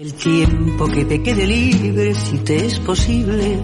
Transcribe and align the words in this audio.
El 0.00 0.14
tiempo 0.14 0.86
que 0.86 1.04
te 1.04 1.22
quede 1.22 1.46
libre, 1.46 2.14
si 2.14 2.38
te 2.38 2.64
es 2.64 2.80
posible, 2.80 3.58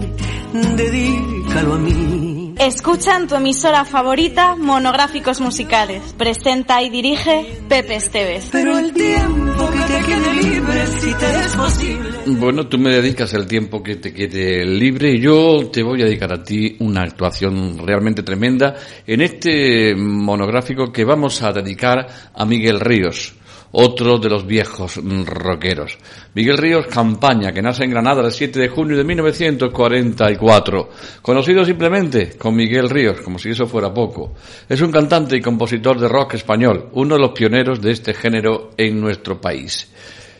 dedícalo 0.75 1.73
a 1.73 1.79
mí. 1.79 2.53
Escucha 2.59 3.17
en 3.17 3.27
tu 3.27 3.33
emisora 3.33 3.85
favorita 3.85 4.55
monográficos 4.55 5.41
musicales. 5.41 6.13
Presenta 6.15 6.83
y 6.83 6.91
dirige 6.91 7.43
Pepe 7.67 7.95
Esteves. 7.95 8.49
Pero 8.51 8.77
el 8.77 8.93
tiempo 8.93 9.67
que 9.71 9.79
te 9.79 10.05
quede 10.05 10.33
libre, 10.43 10.85
si 10.85 11.13
te 11.15 11.39
es 11.39 11.55
posible. 11.55 12.09
Bueno, 12.27 12.67
tú 12.67 12.77
me 12.77 12.91
dedicas 12.91 13.33
el 13.33 13.47
tiempo 13.47 13.81
que 13.81 13.95
te 13.95 14.13
quede 14.13 14.63
libre 14.63 15.13
y 15.13 15.19
yo 15.19 15.71
te 15.73 15.81
voy 15.81 16.03
a 16.03 16.05
dedicar 16.05 16.31
a 16.31 16.43
ti 16.43 16.77
una 16.81 17.01
actuación 17.01 17.79
realmente 17.79 18.21
tremenda 18.21 18.75
en 19.07 19.21
este 19.21 19.95
monográfico 19.95 20.91
que 20.91 21.03
vamos 21.03 21.41
a 21.41 21.51
dedicar 21.51 22.05
a 22.31 22.45
Miguel 22.45 22.79
Ríos 22.79 23.36
otro 23.71 24.17
de 24.17 24.29
los 24.29 24.45
viejos 24.45 24.99
rockeros. 25.25 25.97
Miguel 26.33 26.57
Ríos 26.57 26.87
Campaña, 26.87 27.51
que 27.51 27.61
nace 27.61 27.83
en 27.83 27.91
Granada 27.91 28.23
el 28.23 28.31
7 28.31 28.59
de 28.59 28.69
junio 28.69 28.97
de 28.97 29.03
1944, 29.03 30.89
conocido 31.21 31.65
simplemente 31.65 32.37
con 32.37 32.55
Miguel 32.55 32.89
Ríos, 32.89 33.21
como 33.21 33.39
si 33.39 33.49
eso 33.49 33.67
fuera 33.67 33.93
poco. 33.93 34.33
Es 34.67 34.81
un 34.81 34.91
cantante 34.91 35.35
y 35.35 35.41
compositor 35.41 35.99
de 35.99 36.07
rock 36.07 36.35
español, 36.35 36.89
uno 36.93 37.15
de 37.15 37.21
los 37.21 37.31
pioneros 37.31 37.81
de 37.81 37.91
este 37.91 38.13
género 38.13 38.71
en 38.77 38.99
nuestro 38.99 39.39
país 39.39 39.89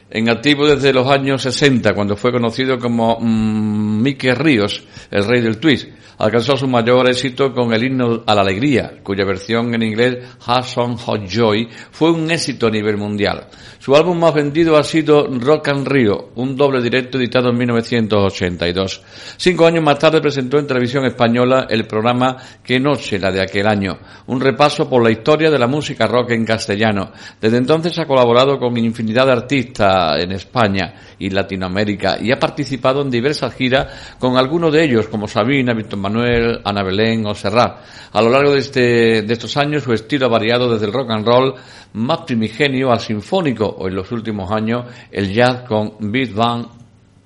en 0.09 0.29
activo 0.29 0.67
desde 0.67 0.93
los 0.93 1.07
años 1.07 1.41
60, 1.41 1.93
cuando 1.93 2.15
fue 2.15 2.31
conocido 2.31 2.79
como 2.79 3.17
mm, 3.19 4.01
Mike 4.01 4.35
Ríos, 4.35 4.83
el 5.11 5.25
rey 5.25 5.41
del 5.41 5.59
twist. 5.59 5.89
Alcanzó 6.19 6.57
su 6.57 6.67
mayor 6.67 7.07
éxito 7.07 7.53
con 7.53 7.73
el 7.73 7.83
himno 7.83 8.23
a 8.25 8.33
la 8.33 8.41
alegría, 8.41 9.01
cuya 9.03 9.23
versión 9.23 9.75
en 9.75 9.83
inglés 9.83 10.17
Hudson 10.47 10.97
Hot 10.97 11.27
Joy 11.27 11.69
fue 11.91 12.09
un 12.09 12.31
éxito 12.31 12.67
a 12.67 12.71
nivel 12.71 12.97
mundial. 12.97 13.47
Su 13.77 13.95
álbum 13.95 14.19
más 14.19 14.33
vendido 14.33 14.77
ha 14.77 14.83
sido 14.83 15.27
Rock 15.27 15.67
and 15.67 15.87
Rio, 15.87 16.31
un 16.35 16.55
doble 16.55 16.81
directo 16.81 17.19
editado 17.19 17.51
en 17.51 17.57
1982. 17.57 19.01
Cinco 19.37 19.67
años 19.67 19.83
más 19.83 19.99
tarde 19.99 20.19
presentó 20.19 20.57
en 20.57 20.65
televisión 20.65 21.05
española 21.05 21.67
el 21.69 21.85
programa 21.85 22.35
Qué 22.63 22.79
noche, 22.79 23.19
la 23.19 23.31
de 23.31 23.41
aquel 23.41 23.67
año, 23.67 23.99
un 24.25 24.41
repaso 24.41 24.89
por 24.89 25.03
la 25.03 25.11
historia 25.11 25.51
de 25.51 25.59
la 25.59 25.67
música 25.67 26.07
rock 26.07 26.31
en 26.31 26.45
castellano. 26.45 27.11
Desde 27.39 27.57
entonces 27.57 27.97
ha 27.99 28.07
colaborado 28.07 28.57
con 28.57 28.75
infinidad 28.75 29.27
de 29.27 29.33
artistas 29.33 29.96
en 30.19 30.31
España 30.31 30.93
y 31.19 31.29
Latinoamérica 31.29 32.17
y 32.21 32.31
ha 32.31 32.39
participado 32.39 33.01
en 33.01 33.09
diversas 33.09 33.53
giras 33.53 34.15
con 34.19 34.37
algunos 34.37 34.71
de 34.71 34.83
ellos 34.83 35.07
como 35.07 35.27
Sabina, 35.27 35.73
Víctor 35.73 35.99
Manuel, 35.99 36.61
Ana 36.63 36.83
Belén 36.83 37.25
o 37.25 37.33
Serrat. 37.33 37.79
A 38.13 38.21
lo 38.21 38.29
largo 38.29 38.53
de, 38.53 38.59
este, 38.59 39.21
de 39.23 39.33
estos 39.33 39.57
años 39.57 39.83
su 39.83 39.93
estilo 39.93 40.27
ha 40.27 40.29
variado 40.29 40.71
desde 40.71 40.85
el 40.85 40.93
rock 40.93 41.11
and 41.11 41.25
roll 41.25 41.53
más 41.93 42.19
primigenio 42.19 42.91
al 42.91 42.99
sinfónico 42.99 43.65
o 43.65 43.87
en 43.87 43.95
los 43.95 44.11
últimos 44.11 44.51
años 44.51 44.85
el 45.11 45.33
jazz 45.33 45.63
con 45.67 45.93
beat 45.99 46.33
band 46.33 46.67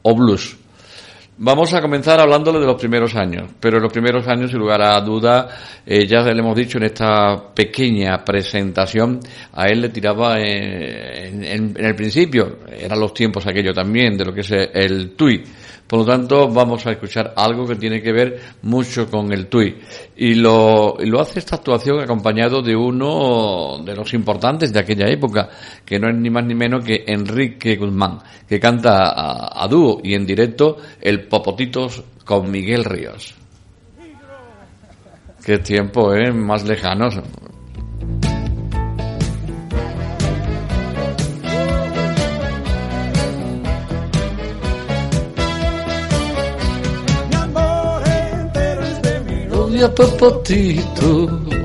o 0.04 0.16
blues. 0.16 0.61
Vamos 1.38 1.74
a 1.74 1.82
comenzar 1.82 2.20
hablándole 2.20 2.60
de 2.60 2.68
los 2.68 2.76
primeros 2.80 3.16
años, 3.16 3.50
pero 3.60 3.78
en 3.78 3.84
los 3.84 3.92
primeros 3.92 4.28
años, 4.28 4.52
sin 4.52 4.60
lugar 4.60 4.82
a 4.82 5.02
duda, 5.02 5.50
eh, 5.86 6.06
ya 6.06 6.22
le 6.22 6.40
hemos 6.40 6.56
dicho 6.56 6.78
en 6.78 6.84
esta 6.84 7.54
pequeña 7.56 8.24
presentación, 8.24 9.20
a 9.54 9.66
él 9.68 9.82
le 9.82 9.90
tiraba 9.90 10.40
en, 10.40 11.44
en 11.44 11.74
el 11.78 11.96
principio, 11.96 12.60
eran 12.72 13.00
los 13.00 13.14
tiempos 13.14 13.48
aquello 13.48 13.74
también, 13.74 14.18
de 14.18 14.26
lo 14.26 14.34
que 14.34 14.42
es 14.42 14.52
el 14.52 15.16
tui 15.16 15.44
por 15.92 16.00
lo 16.00 16.06
tanto, 16.06 16.48
vamos 16.48 16.88
a 16.88 16.92
escuchar 16.92 17.34
algo 17.36 17.68
que 17.68 17.76
tiene 17.76 18.02
que 18.02 18.14
ver 18.14 18.40
mucho 18.62 19.12
con 19.12 19.34
el 19.34 19.48
TUI. 19.48 19.76
Y 20.16 20.36
lo, 20.36 20.96
lo 20.98 21.20
hace 21.20 21.40
esta 21.40 21.58
actuación 21.58 22.00
acompañado 22.00 22.62
de 22.62 22.74
uno 22.74 23.78
de 23.84 23.94
los 23.94 24.14
importantes 24.14 24.72
de 24.72 24.80
aquella 24.80 25.10
época, 25.10 25.50
que 25.84 26.00
no 26.00 26.08
es 26.10 26.16
ni 26.16 26.30
más 26.30 26.46
ni 26.46 26.56
menos 26.56 26.86
que 26.86 27.04
Enrique 27.06 27.76
Guzmán, 27.76 28.20
que 28.48 28.58
canta 28.58 29.10
a, 29.10 29.66
a 29.66 29.68
dúo 29.68 30.00
y 30.02 30.14
en 30.14 30.26
directo 30.26 30.78
el 31.02 31.28
Popotitos 31.28 32.02
con 32.24 32.50
Miguel 32.50 32.86
Ríos. 32.86 33.36
Qué 35.46 35.58
tiempo, 35.58 36.14
¿eh? 36.14 36.32
Más 36.32 36.64
lejanos. 36.64 37.20
A 49.84 49.90
Popotito 49.90 51.61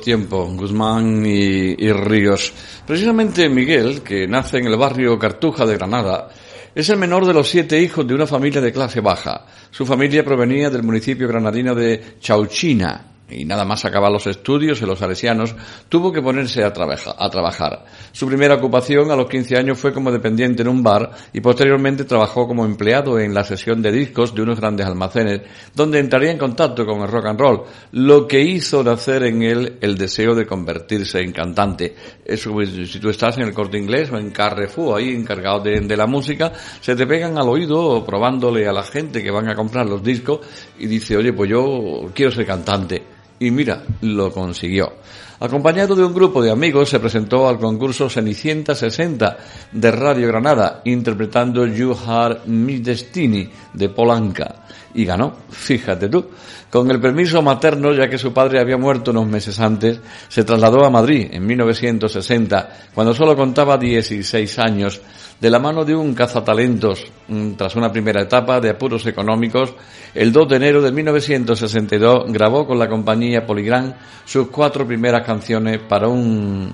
aquellos 0.00 0.04
tiempos, 0.04 0.56
Guzmán 0.56 1.24
y, 1.24 1.74
y 1.78 1.92
Ríos. 1.92 2.52
Precisamente 2.86 3.48
Miguel, 3.48 4.02
que 4.02 4.26
nace 4.26 4.58
en 4.58 4.66
el 4.66 4.76
barrio 4.76 5.18
Cartuja 5.18 5.66
de 5.66 5.76
Granada, 5.76 6.28
es 6.74 6.88
el 6.88 6.96
menor 6.98 7.26
de 7.26 7.34
los 7.34 7.48
siete 7.48 7.80
hijos 7.80 8.06
de 8.06 8.14
una 8.14 8.26
familia 8.26 8.60
de 8.60 8.72
clase 8.72 9.00
baja. 9.00 9.44
Su 9.70 9.84
familia 9.84 10.24
provenía 10.24 10.70
del 10.70 10.82
municipio 10.82 11.28
granadino 11.28 11.74
de 11.74 12.16
Chauchina, 12.20 13.09
y 13.30 13.44
nada 13.44 13.64
más 13.64 13.84
acabar 13.84 14.10
los 14.10 14.26
estudios 14.26 14.80
en 14.82 14.88
los 14.88 14.98
salesianos, 14.98 15.54
tuvo 15.88 16.12
que 16.12 16.22
ponerse 16.22 16.64
a, 16.64 16.72
trabajar. 16.72 17.84
Su 18.12 18.26
primera 18.26 18.56
ocupación 18.56 19.10
a 19.10 19.16
los 19.16 19.28
15 19.28 19.56
años 19.56 19.78
fue 19.78 19.92
como 19.92 20.10
dependiente 20.10 20.62
en 20.62 20.68
un 20.68 20.82
bar 20.82 21.10
y 21.32 21.40
posteriormente 21.40 22.04
trabajó 22.04 22.46
como 22.46 22.64
empleado 22.64 23.18
en 23.18 23.34
la 23.34 23.44
sesión 23.44 23.82
de 23.82 23.92
discos 23.92 24.34
de 24.34 24.42
unos 24.42 24.60
grandes 24.60 24.86
almacenes, 24.86 25.42
donde 25.74 25.98
entraría 25.98 26.32
en 26.32 26.38
contacto 26.38 26.84
con 26.84 27.00
el 27.02 27.08
rock 27.08 27.26
and 27.26 27.40
roll, 27.40 27.62
lo 27.92 28.26
que 28.26 28.40
hizo 28.40 28.82
nacer 28.82 29.24
en 29.24 29.42
él 29.42 29.78
el 29.80 29.96
deseo 29.96 30.34
de 30.34 30.46
convertirse 30.46 31.20
en 31.20 31.32
cantante. 31.32 31.94
Eso, 32.24 32.52
pues, 32.52 32.70
si 32.70 32.98
tú 32.98 33.10
estás 33.10 33.36
en 33.38 33.44
el 33.44 33.54
corte 33.54 33.78
inglés 33.78 34.10
o 34.10 34.18
en 34.18 34.30
Carrefour, 34.30 34.98
ahí 34.98 35.14
encargado 35.14 35.60
de, 35.60 35.80
de 35.80 35.96
la 35.96 36.06
música, 36.06 36.52
se 36.80 36.94
te 36.94 37.06
pegan 37.06 37.38
al 37.38 37.48
oído 37.48 38.04
probándole 38.04 38.66
a 38.66 38.72
la 38.72 38.82
gente 38.82 39.22
que 39.22 39.30
van 39.30 39.48
a 39.48 39.54
comprar 39.54 39.86
los 39.86 40.02
discos 40.02 40.40
y 40.78 40.86
dice, 40.86 41.16
oye, 41.16 41.32
pues 41.32 41.50
yo 41.50 42.10
quiero 42.14 42.30
ser 42.30 42.46
cantante 42.46 43.19
y 43.40 43.50
mira, 43.50 43.82
lo 44.02 44.30
consiguió. 44.30 44.92
Acompañado 45.40 45.96
de 45.96 46.04
un 46.04 46.12
grupo 46.12 46.42
de 46.42 46.50
amigos, 46.50 46.90
se 46.90 47.00
presentó 47.00 47.48
al 47.48 47.58
concurso 47.58 48.10
Cenicienta 48.10 48.74
60 48.74 49.38
de 49.72 49.90
Radio 49.90 50.28
Granada, 50.28 50.82
interpretando 50.84 51.66
You 51.66 51.96
Are 52.06 52.40
My 52.44 52.78
Destiny 52.78 53.50
de 53.72 53.88
Polanca. 53.88 54.66
Y 54.92 55.06
ganó, 55.06 55.34
fíjate 55.48 56.10
tú. 56.10 56.26
Con 56.70 56.88
el 56.90 57.00
permiso 57.00 57.42
materno, 57.42 57.92
ya 57.92 58.08
que 58.08 58.16
su 58.16 58.32
padre 58.32 58.60
había 58.60 58.76
muerto 58.76 59.10
unos 59.10 59.26
meses 59.26 59.58
antes, 59.58 60.00
se 60.28 60.44
trasladó 60.44 60.84
a 60.84 60.90
Madrid 60.90 61.28
en 61.32 61.44
1960, 61.44 62.68
cuando 62.94 63.12
solo 63.12 63.34
contaba 63.34 63.76
16 63.76 64.58
años, 64.60 65.00
de 65.40 65.50
la 65.50 65.58
mano 65.58 65.84
de 65.84 65.96
un 65.96 66.14
cazatalentos, 66.14 67.06
mm, 67.26 67.52
tras 67.52 67.74
una 67.74 67.90
primera 67.90 68.22
etapa 68.22 68.60
de 68.60 68.70
apuros 68.70 69.04
económicos, 69.06 69.74
el 70.14 70.32
2 70.32 70.48
de 70.48 70.56
enero 70.56 70.82
de 70.82 70.92
1962 70.92 72.30
grabó 72.32 72.66
con 72.66 72.78
la 72.78 72.88
compañía 72.88 73.46
Polygram 73.46 73.94
sus 74.24 74.48
cuatro 74.48 74.86
primeras 74.86 75.26
canciones 75.26 75.80
para 75.88 76.08
un, 76.08 76.70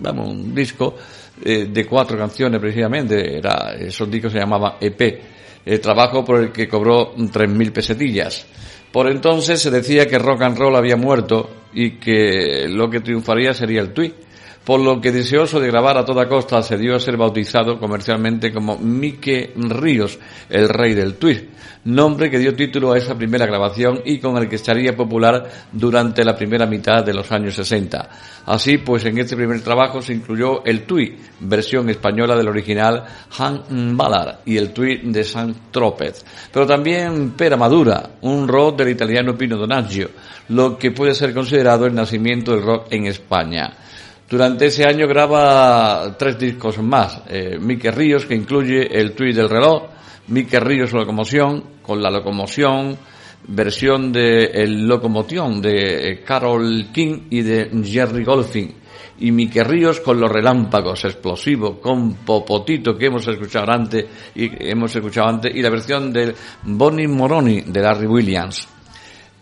vamos, 0.00 0.28
un 0.28 0.54
disco 0.54 0.94
eh, 1.44 1.68
de 1.72 1.86
cuatro 1.86 2.18
canciones 2.18 2.60
precisamente. 2.60 3.38
Era, 3.38 3.74
esos 3.78 4.10
discos 4.10 4.32
se 4.32 4.38
llamaban 4.38 4.74
EP, 4.80 5.22
el 5.64 5.80
trabajo 5.80 6.24
por 6.24 6.40
el 6.40 6.52
que 6.52 6.68
cobró 6.68 7.14
3.000 7.14 7.72
pesetillas. 7.72 8.46
Por 8.92 9.10
entonces 9.10 9.60
se 9.60 9.70
decía 9.70 10.06
que 10.06 10.18
rock 10.18 10.42
and 10.42 10.58
roll 10.58 10.76
había 10.76 10.96
muerto 10.96 11.48
y 11.74 11.92
que 11.92 12.66
lo 12.68 12.88
que 12.90 13.00
triunfaría 13.00 13.54
sería 13.54 13.80
el 13.80 13.92
tweet 13.92 14.14
por 14.64 14.80
lo 14.80 15.00
que 15.00 15.12
deseoso 15.12 15.58
de 15.58 15.68
grabar 15.68 15.98
a 15.98 16.04
toda 16.04 16.28
costa 16.28 16.62
se 16.62 16.78
dio 16.78 16.94
a 16.94 17.00
ser 17.00 17.16
bautizado 17.16 17.78
comercialmente 17.78 18.52
como 18.52 18.78
Mike 18.78 19.54
Ríos, 19.56 20.18
el 20.48 20.68
rey 20.68 20.94
del 20.94 21.14
tweet, 21.14 21.48
nombre 21.84 22.30
que 22.30 22.38
dio 22.38 22.54
título 22.54 22.92
a 22.92 22.98
esa 22.98 23.16
primera 23.16 23.44
grabación 23.44 24.02
y 24.04 24.20
con 24.20 24.36
el 24.36 24.48
que 24.48 24.56
estaría 24.56 24.94
popular 24.94 25.50
durante 25.72 26.24
la 26.24 26.36
primera 26.36 26.66
mitad 26.66 27.04
de 27.04 27.14
los 27.14 27.30
años 27.32 27.54
60. 27.54 28.08
Así 28.46 28.78
pues, 28.78 29.04
en 29.04 29.18
este 29.18 29.36
primer 29.36 29.60
trabajo 29.62 30.00
se 30.00 30.12
incluyó 30.12 30.64
el 30.64 30.82
tweet, 30.84 31.16
versión 31.40 31.88
española 31.90 32.36
del 32.36 32.48
original 32.48 33.04
Han 33.38 33.96
Ballard 33.96 34.40
y 34.44 34.56
el 34.56 34.72
tweet 34.72 35.00
de 35.04 35.24
San 35.24 35.54
Tropez, 35.72 36.24
pero 36.52 36.66
también 36.66 37.32
Pera 37.32 37.56
Madura, 37.56 38.10
un 38.20 38.46
rock 38.46 38.78
del 38.78 38.90
italiano 38.90 39.36
Pino 39.36 39.56
Donaggio, 39.56 40.10
lo 40.48 40.78
que 40.78 40.92
puede 40.92 41.14
ser 41.14 41.34
considerado 41.34 41.61
el 41.66 41.94
nacimiento 41.94 42.52
del 42.52 42.62
rock 42.62 42.86
en 42.90 43.06
España. 43.06 43.72
Durante 44.28 44.66
ese 44.66 44.84
año 44.84 45.06
graba 45.06 46.16
tres 46.18 46.38
discos 46.38 46.78
más. 46.78 47.22
Eh, 47.28 47.58
Mike 47.60 47.90
Ríos, 47.90 48.24
que 48.24 48.34
incluye 48.34 48.88
el 48.98 49.12
tweet 49.12 49.34
del 49.34 49.50
reloj, 49.50 49.84
Mike 50.28 50.58
Ríos 50.60 50.92
Locomoción, 50.92 51.64
con 51.82 52.02
la 52.02 52.10
locomoción, 52.10 52.96
versión 53.48 54.10
de 54.10 54.44
El 54.44 54.86
Locomoción 54.86 55.60
de 55.60 56.12
eh, 56.12 56.22
Carol 56.24 56.86
King 56.92 57.26
y 57.28 57.42
de 57.42 57.70
Jerry 57.84 58.24
Golfing. 58.24 58.74
Y 59.20 59.30
Mike 59.30 59.64
Ríos 59.64 60.00
con 60.00 60.18
los 60.18 60.32
relámpagos 60.32 61.04
explosivos, 61.04 61.76
con 61.78 62.14
Popotito 62.14 62.96
que 62.96 63.06
hemos 63.06 63.28
escuchado 63.28 63.70
antes 63.70 64.06
y 64.34 64.50
hemos 64.66 64.96
escuchado 64.96 65.28
antes, 65.28 65.54
y 65.54 65.60
la 65.60 65.68
versión 65.68 66.10
del 66.10 66.34
Bonnie 66.62 67.06
Moroni 67.06 67.60
de 67.60 67.80
Larry 67.80 68.06
Williams. 68.06 68.71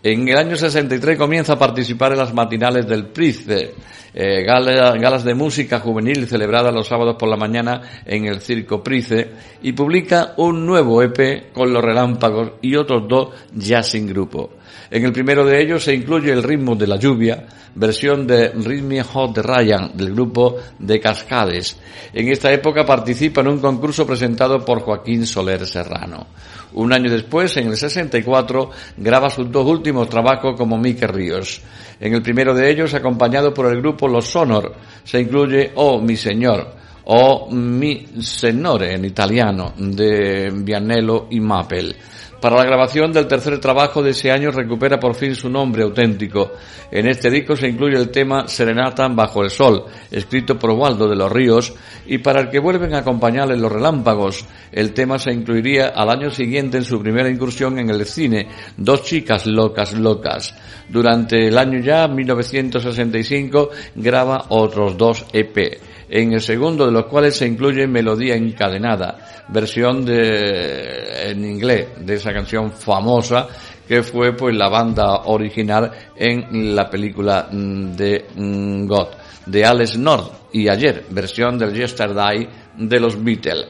En 0.03 0.27
el 0.27 0.35
año 0.35 0.55
63 0.55 1.15
comienza 1.15 1.53
a 1.53 1.59
participar 1.59 2.13
en 2.13 2.17
las 2.17 2.33
matinales 2.33 2.87
del 2.87 3.05
Price, 3.05 3.75
eh, 4.15 4.43
galas 4.43 5.23
de 5.23 5.35
música 5.35 5.79
juvenil 5.79 6.27
celebradas 6.27 6.73
los 6.73 6.87
sábados 6.87 7.17
por 7.19 7.29
la 7.29 7.37
mañana 7.37 7.81
en 8.03 8.25
el 8.25 8.41
Circo 8.41 8.81
Price, 8.81 9.29
y 9.61 9.73
publica 9.73 10.33
un 10.37 10.65
nuevo 10.65 11.03
EP 11.03 11.53
con 11.53 11.71
los 11.71 11.83
relámpagos 11.83 12.53
y 12.63 12.75
otros 12.75 13.07
dos 13.07 13.29
ya 13.53 13.83
sin 13.83 14.07
grupo. 14.07 14.53
En 14.89 15.05
el 15.05 15.13
primero 15.13 15.45
de 15.45 15.61
ellos 15.61 15.83
se 15.83 15.93
incluye 15.93 16.31
el 16.31 16.41
ritmo 16.41 16.75
de 16.75 16.87
la 16.87 16.97
lluvia, 16.97 17.45
versión 17.75 18.25
de 18.25 18.49
Rhythm 18.49 19.03
Hot 19.03 19.35
de 19.35 19.41
Ryan, 19.43 19.91
del 19.93 20.13
grupo 20.13 20.57
de 20.79 20.99
Cascades. 20.99 21.77
En 22.11 22.27
esta 22.27 22.51
época 22.51 22.85
participa 22.85 23.41
en 23.41 23.49
un 23.49 23.59
concurso 23.59 24.07
presentado 24.07 24.65
por 24.65 24.81
Joaquín 24.81 25.27
Soler 25.27 25.67
Serrano. 25.67 26.25
Un 26.73 26.93
año 26.93 27.11
después, 27.11 27.55
en 27.57 27.67
el 27.67 27.77
64, 27.77 28.69
graba 28.97 29.29
sus 29.29 29.51
dos 29.51 29.65
últimos 29.67 30.09
trabajos 30.09 30.55
como 30.57 30.77
Mike 30.77 31.07
Ríos. 31.07 31.61
En 31.99 32.13
el 32.13 32.21
primero 32.21 32.53
de 32.53 32.69
ellos, 32.69 32.93
acompañado 32.93 33.53
por 33.53 33.67
el 33.67 33.81
grupo 33.81 34.07
Los 34.07 34.27
Sonor, 34.27 34.73
se 35.03 35.19
incluye 35.19 35.71
Oh 35.75 35.99
mi 35.99 36.15
señor 36.15 36.81
o 37.05 37.49
Mi 37.51 38.05
Senore 38.21 38.93
en 38.93 39.05
italiano 39.05 39.73
de 39.77 40.51
Vianello 40.53 41.27
y 41.29 41.39
Mapel. 41.39 41.95
Para 42.41 42.57
la 42.57 42.65
grabación 42.65 43.13
del 43.13 43.27
tercer 43.27 43.59
trabajo 43.59 44.01
de 44.01 44.09
ese 44.09 44.31
año 44.31 44.49
recupera 44.49 44.99
por 44.99 45.13
fin 45.13 45.35
su 45.35 45.47
nombre 45.47 45.83
auténtico. 45.83 46.53
En 46.89 47.05
este 47.05 47.29
disco 47.29 47.55
se 47.55 47.67
incluye 47.67 47.95
el 47.95 48.09
tema 48.09 48.47
Serenata 48.47 49.07
bajo 49.09 49.43
el 49.43 49.51
sol, 49.51 49.85
escrito 50.09 50.57
por 50.57 50.71
Waldo 50.71 51.07
de 51.07 51.15
los 51.15 51.31
Ríos, 51.31 51.71
y 52.07 52.17
para 52.17 52.41
el 52.41 52.49
que 52.49 52.57
vuelven 52.57 52.95
a 52.95 52.99
acompañarle 52.99 53.55
los 53.57 53.71
relámpagos. 53.71 54.43
El 54.71 54.91
tema 54.91 55.19
se 55.19 55.31
incluiría 55.31 55.89
al 55.89 56.09
año 56.09 56.31
siguiente 56.31 56.77
en 56.77 56.83
su 56.83 56.99
primera 56.99 57.29
incursión 57.29 57.77
en 57.77 57.91
el 57.91 58.07
cine, 58.07 58.47
Dos 58.75 59.03
chicas 59.03 59.45
locas 59.45 59.93
locas. 59.93 60.55
Durante 60.89 61.47
el 61.47 61.59
año 61.59 61.79
ya, 61.79 62.07
1965, 62.07 63.69
graba 63.93 64.45
otros 64.49 64.97
dos 64.97 65.27
EP 65.31 65.90
en 66.13 66.33
el 66.33 66.41
segundo 66.41 66.85
de 66.85 66.91
los 66.91 67.05
cuales 67.05 67.37
se 67.37 67.47
incluye 67.47 67.87
Melodía 67.87 68.35
Encadenada, 68.35 69.45
versión 69.47 70.03
de, 70.03 71.31
en 71.31 71.45
inglés 71.45 71.87
de 71.99 72.15
esa 72.15 72.33
canción 72.33 72.69
famosa 72.73 73.47
que 73.87 74.03
fue 74.03 74.35
pues 74.35 74.53
la 74.53 74.67
banda 74.67 75.21
original 75.25 75.89
en 76.17 76.75
la 76.75 76.89
película 76.89 77.47
mm, 77.49 77.95
de 77.95 78.25
mm, 78.35 78.85
God, 78.87 79.07
de 79.45 79.65
Alex 79.65 79.97
North 79.97 80.33
y 80.51 80.67
ayer, 80.67 81.05
versión 81.11 81.57
del 81.57 81.73
Yesterday 81.73 82.47
de 82.77 82.99
los 82.99 83.21
Beatles. 83.23 83.67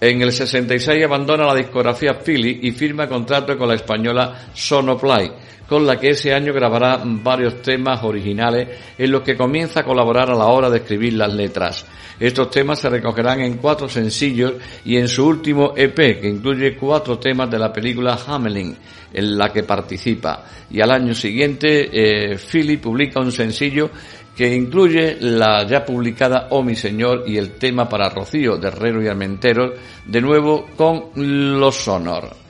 En 0.00 0.22
el 0.22 0.32
66 0.32 1.04
abandona 1.04 1.44
la 1.44 1.54
discografía 1.54 2.14
Philly 2.14 2.60
y 2.62 2.72
firma 2.72 3.06
contrato 3.06 3.58
con 3.58 3.68
la 3.68 3.74
española 3.74 4.48
Sonoplay 4.54 5.30
con 5.68 5.86
la 5.86 5.98
que 5.98 6.10
ese 6.10 6.34
año 6.34 6.52
grabará 6.52 7.00
varios 7.04 7.62
temas 7.62 8.02
originales 8.02 8.68
en 8.98 9.10
los 9.10 9.22
que 9.22 9.36
comienza 9.36 9.80
a 9.80 9.84
colaborar 9.84 10.30
a 10.30 10.34
la 10.34 10.46
hora 10.46 10.68
de 10.70 10.78
escribir 10.78 11.14
las 11.14 11.32
letras. 11.32 11.86
Estos 12.20 12.50
temas 12.50 12.78
se 12.78 12.90
recogerán 12.90 13.40
en 13.40 13.56
cuatro 13.56 13.88
sencillos 13.88 14.54
y 14.84 14.96
en 14.96 15.08
su 15.08 15.26
último 15.26 15.72
EP, 15.76 16.20
que 16.20 16.28
incluye 16.28 16.76
cuatro 16.76 17.18
temas 17.18 17.50
de 17.50 17.58
la 17.58 17.72
película 17.72 18.18
Hamelin, 18.26 18.76
en 19.12 19.38
la 19.38 19.52
que 19.52 19.62
participa. 19.62 20.44
Y 20.70 20.80
al 20.80 20.90
año 20.90 21.14
siguiente, 21.14 21.88
eh, 21.92 22.36
Philly 22.36 22.76
publica 22.76 23.20
un 23.20 23.32
sencillo 23.32 23.90
que 24.36 24.52
incluye 24.52 25.16
la 25.20 25.64
ya 25.64 25.84
publicada 25.84 26.48
Oh 26.50 26.62
mi 26.62 26.74
señor 26.74 27.24
y 27.26 27.36
el 27.36 27.52
tema 27.52 27.88
para 27.88 28.10
Rocío 28.10 28.56
de 28.56 28.68
Herrero 28.68 29.02
y 29.02 29.08
Armenteros, 29.08 29.72
de 30.04 30.20
nuevo 30.20 30.66
con 30.76 31.10
Los 31.14 31.76
Sonor. 31.76 32.43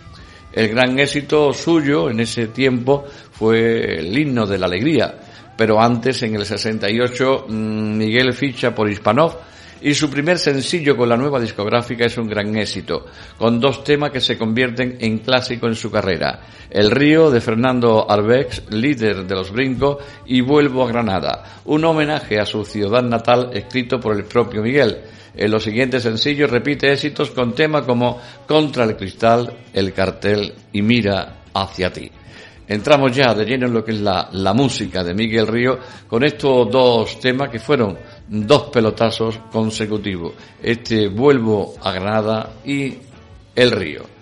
El 0.55 0.69
gran 0.69 0.97
éxito 1.01 1.53
suyo 1.53 2.09
en 2.09 2.21
ese 2.21 2.47
tiempo 2.47 3.05
fue 3.33 3.99
el 3.99 4.17
himno 4.17 4.47
de 4.47 4.57
la 4.57 4.67
alegría, 4.67 5.13
pero 5.57 5.81
antes, 5.81 6.23
en 6.23 6.37
el 6.37 6.47
68, 6.47 7.47
mm, 7.49 7.97
Miguel 7.97 8.33
ficha 8.33 8.73
por 8.73 8.89
Hispanov 8.89 9.37
y 9.83 9.93
su 9.93 10.09
primer 10.09 10.39
sencillo 10.39 10.97
con 10.97 11.09
la 11.09 11.17
nueva 11.17 11.41
discográfica 11.41 12.07
es 12.07 12.17
un 12.17 12.29
gran 12.29 12.57
éxito, 12.57 13.05
con 13.37 13.59
dos 13.61 13.83
temas 13.83 14.13
que 14.13 14.21
se 14.21 14.39
convierten 14.39 14.97
en 15.01 15.19
clásico 15.19 15.67
en 15.67 15.75
su 15.75 15.91
carrera. 15.91 16.41
El 16.71 16.91
río 16.91 17.31
de 17.31 17.41
Fernando 17.41 18.11
Arbex, 18.11 18.63
líder 18.71 19.27
de 19.27 19.35
los 19.35 19.51
brincos, 19.51 19.99
y 20.25 20.41
Vuelvo 20.41 20.85
a 20.85 20.89
Granada, 20.89 21.61
un 21.67 21.85
homenaje 21.85 22.39
a 22.39 22.47
su 22.47 22.65
ciudad 22.65 23.03
natal 23.03 23.51
escrito 23.53 24.01
por 24.01 24.17
el 24.17 24.25
propio 24.25 24.63
Miguel. 24.63 24.99
En 25.37 25.51
los 25.51 25.65
siguientes 25.65 26.03
sencillos 26.03 26.51
repite 26.51 26.93
éxitos 26.93 27.31
con 27.31 27.55
temas 27.55 27.83
como 27.83 28.21
Contra 28.47 28.85
el 28.85 28.97
cristal, 28.97 29.53
El 29.73 29.93
cartel 29.93 30.55
y 30.73 30.83
Mira 30.83 31.43
hacia 31.53 31.93
ti. 31.93 32.11
entramos 32.67 33.15
ya 33.15 33.35
de 33.35 33.45
lleno 33.45 33.67
en 33.67 33.75
lo 33.75 33.85
que 33.85 33.93
es 33.93 34.01
la, 34.01 34.29
la 34.33 34.55
música 34.55 35.05
de 35.05 35.15
Miguel 35.15 35.47
Río 35.47 35.79
con 36.09 36.25
estos 36.25 36.71
dos 36.71 37.21
temas 37.21 37.51
que 37.51 37.59
fueron 37.59 37.99
dos 38.29 38.71
pelotazos 38.71 39.39
consecutivos. 39.51 40.35
Este 40.63 41.09
Vuelvo 41.09 41.75
a 41.83 41.93
Granada 41.93 42.55
y 42.65 42.95
El 43.55 43.71
Río. 43.71 44.14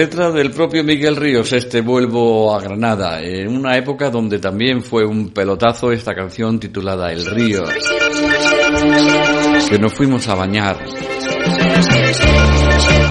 Letra 0.00 0.30
del 0.30 0.50
propio 0.50 0.82
Miguel 0.82 1.14
Ríos, 1.14 1.52
este 1.52 1.82
Vuelvo 1.82 2.54
a 2.54 2.60
Granada, 2.62 3.20
en 3.20 3.54
una 3.54 3.76
época 3.76 4.08
donde 4.08 4.38
también 4.38 4.82
fue 4.82 5.04
un 5.04 5.28
pelotazo 5.28 5.92
esta 5.92 6.14
canción 6.14 6.58
titulada 6.58 7.12
El 7.12 7.26
Río, 7.26 7.64
que 9.68 9.78
nos 9.78 9.92
fuimos 9.92 10.26
a 10.28 10.34
bañar, 10.36 10.78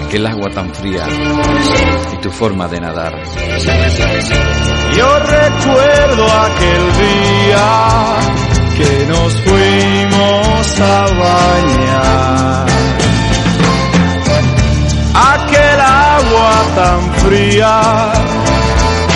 aquel 0.04 0.26
agua 0.26 0.50
tan 0.50 0.74
fría 0.74 1.06
y 2.12 2.22
tu 2.22 2.32
forma 2.32 2.68
de 2.68 2.80
nadar. 2.80 3.22
Yo 4.98 5.20
recuerdo 5.20 6.26
aquel 6.42 6.84
día 7.06 8.20
que 8.76 9.06
nos 9.06 9.34
fuimos 9.42 10.80
a 10.80 11.06
bañar. 11.20 12.79
Tan 16.76 17.02
fría 17.24 17.82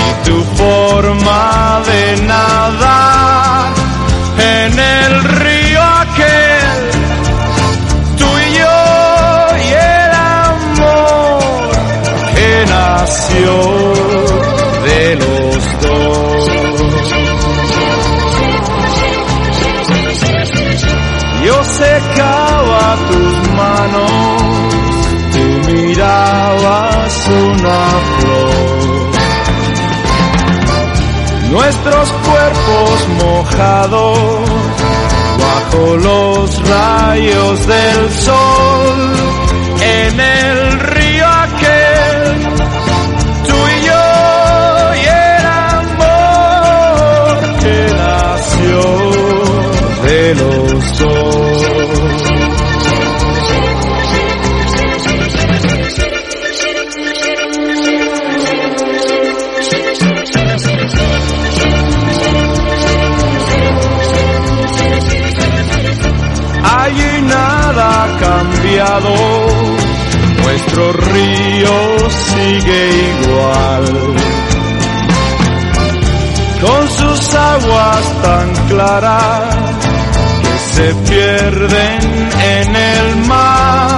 y 0.06 0.30
tu 0.30 0.44
forma 0.56 1.82
de 1.86 2.22
nadar 2.24 3.72
en 4.38 4.80
el 4.80 5.24
río 5.24 5.82
aquel, 5.82 6.80
tú 8.18 8.26
y 8.26 8.54
yo 8.60 8.80
y 9.58 9.74
el 9.74 10.12
amor 10.46 11.72
que 12.36 12.66
nació 12.70 13.93
Nuestros 31.52 32.12
cuerpos 32.12 33.08
mojados 33.24 34.20
bajo 35.40 35.98
los 35.98 36.70
rayos 36.70 37.68
del 37.68 38.12
sol 38.12 39.14
en 39.82 40.20
el 40.20 40.80
río 40.80 41.26
aquel, 41.26 42.42
tú 43.48 43.54
y 43.54 43.86
yo 43.86 44.96
y 44.96 45.06
el 45.08 45.46
amor 45.80 47.38
que 47.62 47.78
nació 47.96 48.82
de 50.04 50.36
los 50.36 51.00
dos. 51.00 51.43
Que 80.42 80.60
se 80.74 80.94
pierden 81.10 82.00
en 82.58 82.76
el 82.76 83.16
mar, 83.28 83.93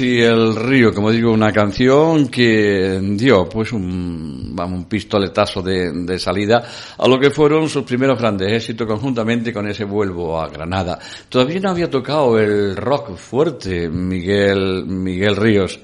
Y 0.00 0.20
El 0.20 0.54
Río, 0.54 0.94
como 0.94 1.10
digo, 1.10 1.32
una 1.32 1.52
canción 1.52 2.28
que 2.28 3.00
dio 3.02 3.48
pues 3.48 3.72
un, 3.72 4.54
un 4.56 4.84
pistoletazo 4.84 5.60
de, 5.60 5.92
de, 5.92 6.18
salida 6.18 6.62
a 6.96 7.08
lo 7.08 7.18
que 7.18 7.30
fueron 7.30 7.68
sus 7.68 7.82
primeros 7.82 8.18
grandes 8.18 8.52
éxitos 8.52 8.86
conjuntamente 8.86 9.52
con 9.52 9.66
ese 9.66 9.84
Vuelvo 9.84 10.40
a 10.40 10.48
Granada. 10.48 10.98
Todavía 11.28 11.60
no 11.60 11.70
había 11.70 11.90
tocado 11.90 12.38
el 12.38 12.76
rock 12.76 13.16
fuerte 13.16 13.88
Miguel, 13.88 14.84
Miguel 14.86 15.36
Ríos 15.36 15.80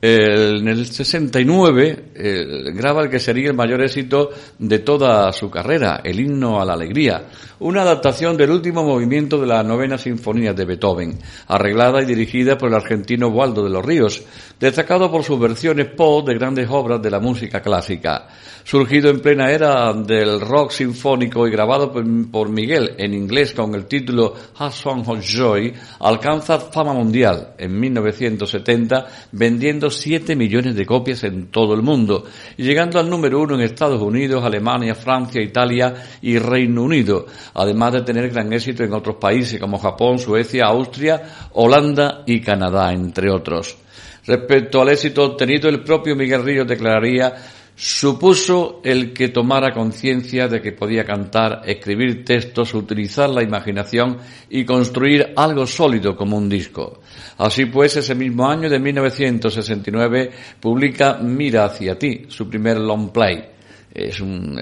en 0.00 0.68
el 0.68 0.86
69 0.86 2.72
graba 2.74 3.02
el 3.02 3.10
que 3.10 3.18
sería 3.18 3.48
el 3.48 3.56
mayor 3.56 3.82
éxito 3.82 4.30
de 4.58 4.78
toda 4.78 5.32
su 5.32 5.50
carrera, 5.50 6.00
el 6.04 6.20
himno 6.20 6.60
a 6.60 6.64
la 6.64 6.74
alegría, 6.74 7.26
una 7.58 7.82
adaptación 7.82 8.36
del 8.36 8.52
último 8.52 8.84
movimiento 8.84 9.40
de 9.40 9.48
la 9.48 9.64
novena 9.64 9.98
sinfonía 9.98 10.52
de 10.52 10.64
Beethoven, 10.64 11.18
arreglada 11.48 12.00
y 12.00 12.06
dirigida 12.06 12.56
por 12.56 12.68
el 12.68 12.76
argentino 12.76 13.26
Waldo 13.28 13.64
de 13.64 13.70
los 13.70 13.84
Ríos, 13.84 14.22
destacado 14.60 15.10
por 15.10 15.24
sus 15.24 15.40
versiones 15.40 15.88
pop 15.88 16.28
de 16.28 16.34
grandes 16.34 16.68
obras 16.70 17.02
de 17.02 17.10
la 17.10 17.18
música 17.18 17.60
clásica. 17.60 18.28
Surgido 18.62 19.08
en 19.08 19.20
plena 19.20 19.50
era 19.50 19.94
del 19.94 20.40
rock 20.40 20.72
sinfónico 20.72 21.48
y 21.48 21.50
grabado 21.50 21.90
por 21.90 22.50
Miguel 22.50 22.94
en 22.98 23.14
inglés 23.14 23.54
con 23.54 23.74
el 23.74 23.86
título 23.86 24.34
A 24.58 24.70
Song 24.70 25.08
of 25.08 25.20
Joy, 25.20 25.72
alcanza 26.00 26.60
fama 26.60 26.92
mundial 26.92 27.54
en 27.56 27.80
1970 27.80 29.06
vendiendo 29.32 29.87
7 29.90 30.36
millones 30.36 30.74
de 30.74 30.86
copias 30.86 31.24
en 31.24 31.48
todo 31.48 31.74
el 31.74 31.82
mundo 31.82 32.24
llegando 32.56 32.98
al 32.98 33.08
número 33.08 33.40
uno 33.40 33.54
en 33.54 33.62
Estados 33.62 34.00
Unidos, 34.00 34.44
Alemania, 34.44 34.94
Francia, 34.94 35.40
Italia 35.40 35.94
y 36.22 36.38
Reino 36.38 36.82
Unido, 36.82 37.26
además 37.54 37.92
de 37.92 38.02
tener 38.02 38.30
gran 38.30 38.52
éxito 38.52 38.84
en 38.84 38.92
otros 38.92 39.16
países 39.16 39.60
como 39.60 39.78
Japón, 39.78 40.18
Suecia, 40.18 40.66
Austria, 40.66 41.22
Holanda 41.52 42.22
y 42.26 42.40
Canadá, 42.40 42.92
entre 42.92 43.30
otros. 43.30 43.76
Respecto 44.26 44.82
al 44.82 44.90
éxito 44.90 45.24
obtenido, 45.24 45.68
el 45.70 45.82
propio 45.82 46.14
Miguel 46.14 46.44
Ríos 46.44 46.68
declararía 46.68 47.34
supuso 47.80 48.80
el 48.82 49.12
que 49.12 49.28
tomara 49.28 49.72
conciencia 49.72 50.48
de 50.48 50.60
que 50.60 50.72
podía 50.72 51.04
cantar, 51.04 51.62
escribir 51.64 52.24
textos, 52.24 52.74
utilizar 52.74 53.30
la 53.30 53.44
imaginación 53.44 54.18
y 54.50 54.64
construir 54.64 55.32
algo 55.36 55.64
sólido 55.64 56.16
como 56.16 56.36
un 56.36 56.48
disco. 56.48 57.02
Así 57.36 57.66
pues, 57.66 57.96
ese 57.96 58.16
mismo 58.16 58.50
año 58.50 58.68
de 58.68 58.80
1969 58.80 60.30
publica 60.58 61.18
Mira 61.22 61.66
hacia 61.66 61.96
ti, 61.96 62.26
su 62.26 62.48
primer 62.50 62.78
long 62.78 63.12
play. 63.12 63.57
Es 64.06 64.20
un, 64.20 64.56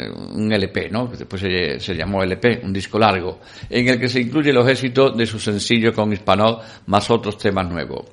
LP, 0.51 0.89
¿no? 0.91 1.07
Después 1.07 1.43
se, 1.43 1.95
llamó 1.95 2.23
LP, 2.23 2.61
un 2.65 2.73
disco 2.73 2.99
largo, 2.99 3.41
en 3.69 3.89
el 3.89 4.01
que 4.01 4.09
se 4.09 4.21
incluyen 4.21 4.55
los 4.55 4.69
éxitos 4.69 5.17
de 5.17 5.27
su 5.27 5.39
sencillo 5.39 5.93
con 5.93 6.13
Hispanol 6.13 6.59
más 6.87 7.11
otros 7.11 7.37
temas 7.37 7.69
nuevos. 7.69 8.07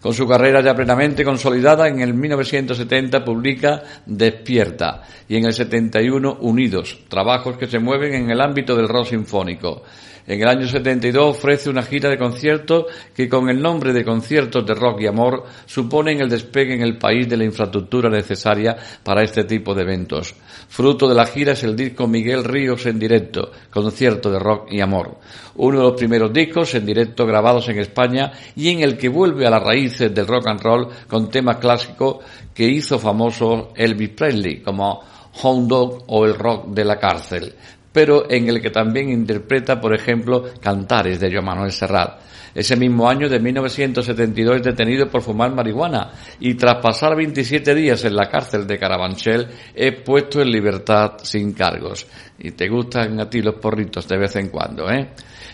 Con 0.00 0.14
su 0.14 0.26
carrera 0.26 0.62
ya 0.62 0.74
plenamente 0.74 1.22
consolidada, 1.24 1.86
en 1.86 2.00
el 2.00 2.14
1970 2.14 3.22
publica 3.22 3.82
Despierta 4.06 5.02
y 5.28 5.36
en 5.36 5.44
el 5.44 5.52
71 5.52 6.38
Unidos, 6.40 7.00
trabajos 7.08 7.58
que 7.58 7.66
se 7.66 7.78
mueven 7.78 8.14
en 8.14 8.30
el 8.30 8.40
ámbito 8.40 8.74
del 8.74 8.88
rock 8.88 9.08
sinfónico. 9.08 9.82
En 10.26 10.40
el 10.40 10.48
año 10.48 10.66
72 10.66 11.36
ofrece 11.36 11.70
una 11.70 11.82
gira 11.82 12.10
de 12.10 12.18
conciertos 12.18 12.86
que 13.14 13.28
con 13.28 13.48
el 13.48 13.60
nombre 13.60 13.92
de 13.92 14.04
Conciertos 14.04 14.66
de 14.66 14.74
Rock 14.74 15.00
y 15.00 15.06
Amor 15.06 15.44
suponen 15.66 16.20
el 16.20 16.28
despegue 16.28 16.74
en 16.74 16.82
el 16.82 16.98
país 16.98 17.28
de 17.28 17.36
la 17.36 17.44
infraestructura 17.44 18.08
necesaria 18.10 18.76
para 19.02 19.22
este 19.22 19.44
tipo 19.44 19.74
de 19.74 19.82
eventos. 19.82 20.34
Fruto 20.68 21.08
de 21.08 21.14
la 21.14 21.26
gira 21.26 21.52
es 21.52 21.64
el 21.64 21.74
disco 21.74 22.06
Miguel 22.06 22.44
Ríos 22.44 22.86
en 22.86 22.98
directo, 22.98 23.50
Concierto 23.70 24.30
de 24.30 24.38
Rock 24.38 24.72
y 24.72 24.80
Amor. 24.80 25.18
Uno 25.56 25.78
de 25.78 25.84
los 25.84 25.98
primeros 25.98 26.32
discos 26.32 26.74
en 26.74 26.86
directo 26.86 27.26
grabados 27.26 27.68
en 27.68 27.78
España 27.78 28.32
y 28.54 28.68
en 28.68 28.80
el 28.80 28.96
que 28.96 29.08
vuelve 29.08 29.46
a 29.46 29.50
las 29.50 29.62
raíces 29.62 30.14
del 30.14 30.26
rock 30.26 30.48
and 30.48 30.60
roll 30.60 30.88
con 31.08 31.30
temas 31.30 31.56
clásicos 31.56 32.18
que 32.54 32.68
hizo 32.68 32.98
famoso 32.98 33.72
Elvis 33.74 34.10
Presley 34.10 34.60
como 34.60 35.02
Hound 35.42 35.68
Dog 35.68 36.04
o 36.08 36.24
el 36.24 36.34
rock 36.34 36.68
de 36.68 36.84
la 36.84 36.98
cárcel 36.98 37.54
pero 37.92 38.30
en 38.30 38.48
el 38.48 38.60
que 38.60 38.70
también 38.70 39.10
interpreta, 39.10 39.80
por 39.80 39.94
ejemplo, 39.94 40.44
Cantares 40.60 41.20
de 41.20 41.32
Joan 41.32 41.44
Manuel 41.44 41.72
Serrat. 41.72 42.20
Ese 42.54 42.76
mismo 42.76 43.08
año 43.08 43.28
de 43.28 43.38
1972 43.38 44.56
es 44.56 44.62
detenido 44.62 45.08
por 45.08 45.22
fumar 45.22 45.54
marihuana 45.54 46.10
y 46.40 46.54
tras 46.54 46.82
pasar 46.82 47.14
27 47.14 47.74
días 47.74 48.04
en 48.04 48.16
la 48.16 48.28
cárcel 48.28 48.66
de 48.66 48.76
Carabanchel 48.76 49.46
es 49.72 50.00
puesto 50.02 50.40
en 50.40 50.50
libertad 50.50 51.12
sin 51.22 51.52
cargos. 51.52 52.06
Y 52.38 52.52
te 52.52 52.68
gustan 52.68 53.20
a 53.20 53.30
ti 53.30 53.40
los 53.40 53.54
porritos 53.54 54.08
de 54.08 54.18
vez 54.18 54.34
en 54.36 54.48
cuando, 54.48 54.90
¿eh? 54.90 55.10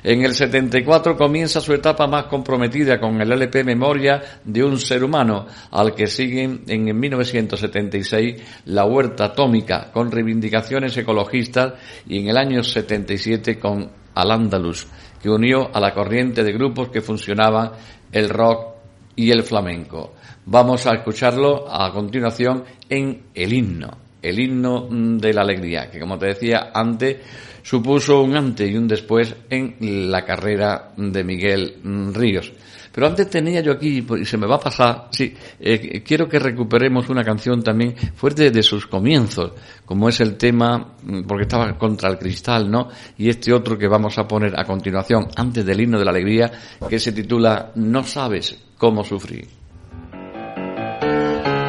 En 0.08 0.22
el 0.22 0.36
74 0.36 1.16
comienza 1.16 1.60
su 1.60 1.72
etapa 1.72 2.06
más 2.06 2.26
comprometida 2.26 3.00
con 3.00 3.20
el 3.20 3.32
LP 3.32 3.64
Memoria 3.64 4.22
de 4.44 4.62
un 4.62 4.78
ser 4.78 5.02
humano, 5.02 5.46
al 5.72 5.96
que 5.96 6.06
siguen 6.06 6.62
en 6.68 6.96
1976 6.96 8.40
La 8.66 8.84
Huerta 8.84 9.24
Atómica, 9.24 9.90
con 9.92 10.12
reivindicaciones 10.12 10.96
ecologistas, 10.96 11.72
y 12.06 12.20
en 12.20 12.28
el 12.28 12.36
año 12.36 12.62
77 12.62 13.58
con 13.58 13.90
Al 14.14 14.30
Andalus, 14.30 14.86
que 15.20 15.28
unió 15.28 15.74
a 15.74 15.80
la 15.80 15.92
corriente 15.92 16.44
de 16.44 16.52
grupos 16.52 16.90
que 16.90 17.00
funcionaban 17.00 17.72
el 18.12 18.28
rock 18.28 18.76
y 19.16 19.32
el 19.32 19.42
flamenco. 19.42 20.14
Vamos 20.44 20.86
a 20.86 20.94
escucharlo 20.94 21.68
a 21.68 21.90
continuación 21.90 22.62
en 22.88 23.22
el 23.34 23.52
himno, 23.52 24.05
el 24.22 24.38
himno 24.38 24.88
de 24.90 25.32
la 25.32 25.42
alegría, 25.42 25.90
que 25.90 26.00
como 26.00 26.18
te 26.18 26.26
decía 26.26 26.70
antes, 26.74 27.16
supuso 27.62 28.22
un 28.22 28.36
antes 28.36 28.70
y 28.70 28.76
un 28.76 28.86
después 28.86 29.34
en 29.50 30.10
la 30.10 30.24
carrera 30.24 30.92
de 30.96 31.24
Miguel 31.24 31.76
Ríos. 32.12 32.52
Pero 32.96 33.08
antes 33.08 33.28
tenía 33.28 33.60
yo 33.60 33.72
aquí, 33.72 34.06
y 34.18 34.24
se 34.24 34.38
me 34.38 34.46
va 34.46 34.54
a 34.54 34.60
pasar, 34.60 35.08
sí, 35.10 35.34
eh, 35.60 36.02
quiero 36.02 36.26
que 36.26 36.38
recuperemos 36.38 37.10
una 37.10 37.22
canción 37.22 37.62
también 37.62 37.94
fuerte 37.94 38.50
de 38.50 38.62
sus 38.62 38.86
comienzos, 38.86 39.52
como 39.84 40.08
es 40.08 40.18
el 40.20 40.38
tema, 40.38 40.94
mm, 41.02 41.24
porque 41.24 41.42
estaba 41.42 41.76
contra 41.76 42.08
el 42.08 42.18
cristal, 42.18 42.70
¿no? 42.70 42.88
Y 43.18 43.28
este 43.28 43.52
otro 43.52 43.76
que 43.76 43.86
vamos 43.86 44.16
a 44.16 44.26
poner 44.26 44.58
a 44.58 44.64
continuación, 44.64 45.26
antes 45.36 45.66
del 45.66 45.78
himno 45.78 45.98
de 45.98 46.04
la 46.06 46.10
alegría, 46.10 46.50
que 46.88 46.98
se 46.98 47.12
titula 47.12 47.70
No 47.74 48.02
sabes 48.02 48.56
cómo 48.78 49.04
sufrir. 49.04 49.65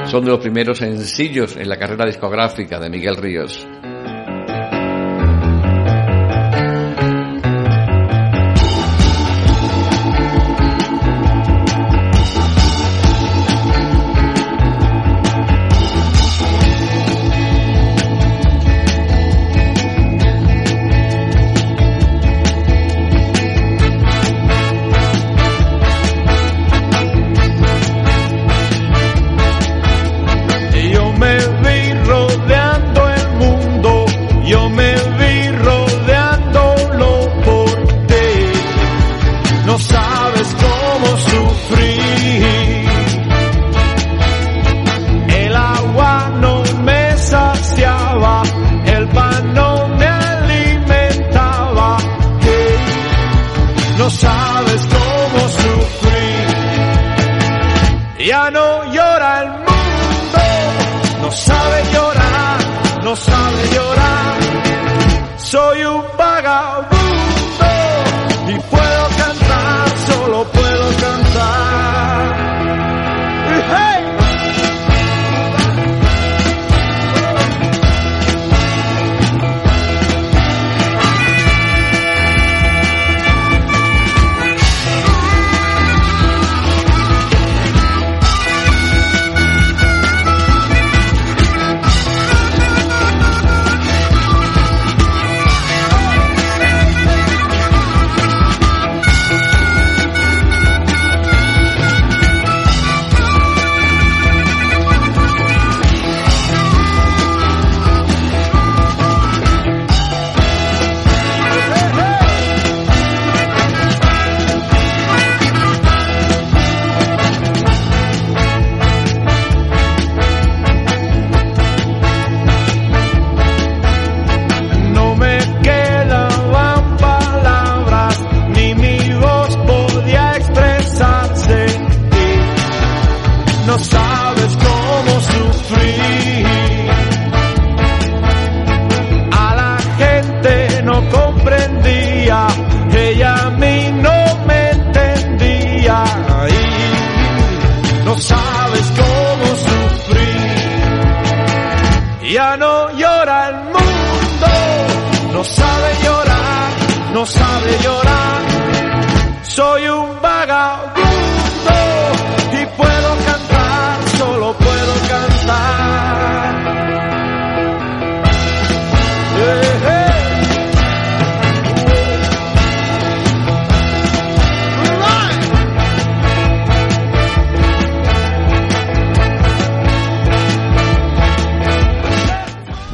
Son 0.10 0.24
de 0.24 0.32
los 0.32 0.40
primeros 0.40 0.78
sencillos 0.78 1.58
en 1.58 1.68
la 1.68 1.78
carrera 1.78 2.06
discográfica 2.06 2.80
de 2.80 2.90
Miguel 2.90 3.18
Ríos. 3.18 3.68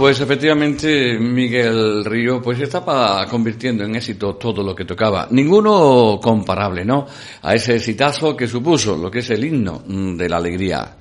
Pues 0.03 0.19
efectivamente 0.19 1.17
Miguel 1.17 2.03
Río 2.03 2.41
pues 2.41 2.59
estaba 2.59 3.25
convirtiendo 3.25 3.85
en 3.85 3.95
éxito 3.95 4.35
todo 4.35 4.61
lo 4.61 4.75
que 4.75 4.83
tocaba. 4.83 5.29
Ninguno 5.31 6.19
comparable, 6.21 6.83
¿no? 6.83 7.07
A 7.41 7.55
ese 7.55 7.77
exitazo 7.77 8.35
que 8.35 8.45
supuso 8.45 8.97
lo 8.97 9.09
que 9.09 9.19
es 9.19 9.29
el 9.29 9.45
himno 9.45 9.81
mm, 9.87 10.17
de 10.17 10.27
la 10.27 10.35
alegría. 10.35 10.93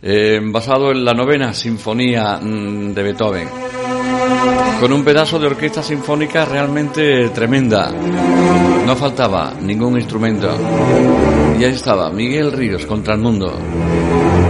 Eh, 0.00 0.40
basado 0.40 0.92
en 0.92 1.04
la 1.04 1.14
novena 1.14 1.52
sinfonía 1.52 2.38
mm, 2.40 2.94
de 2.94 3.02
Beethoven. 3.02 3.48
Con 4.78 4.92
un 4.92 5.02
pedazo 5.02 5.40
de 5.40 5.48
orquesta 5.48 5.82
sinfónica 5.82 6.44
realmente 6.44 7.30
tremenda. 7.30 7.90
No 7.90 8.94
faltaba 8.94 9.52
ningún 9.60 9.96
instrumento. 9.96 10.56
Y 11.58 11.64
ahí 11.64 11.72
estaba 11.72 12.08
Miguel 12.10 12.52
Ríos 12.52 12.86
contra 12.86 13.14
el 13.14 13.20
mundo. 13.20 13.52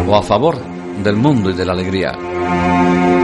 O 0.07 0.14
a 0.14 0.23
favor 0.23 0.59
del 1.03 1.16
mundo 1.16 1.49
y 1.49 1.55
de 1.55 1.64
la 1.64 1.73
alegría. 1.73 3.15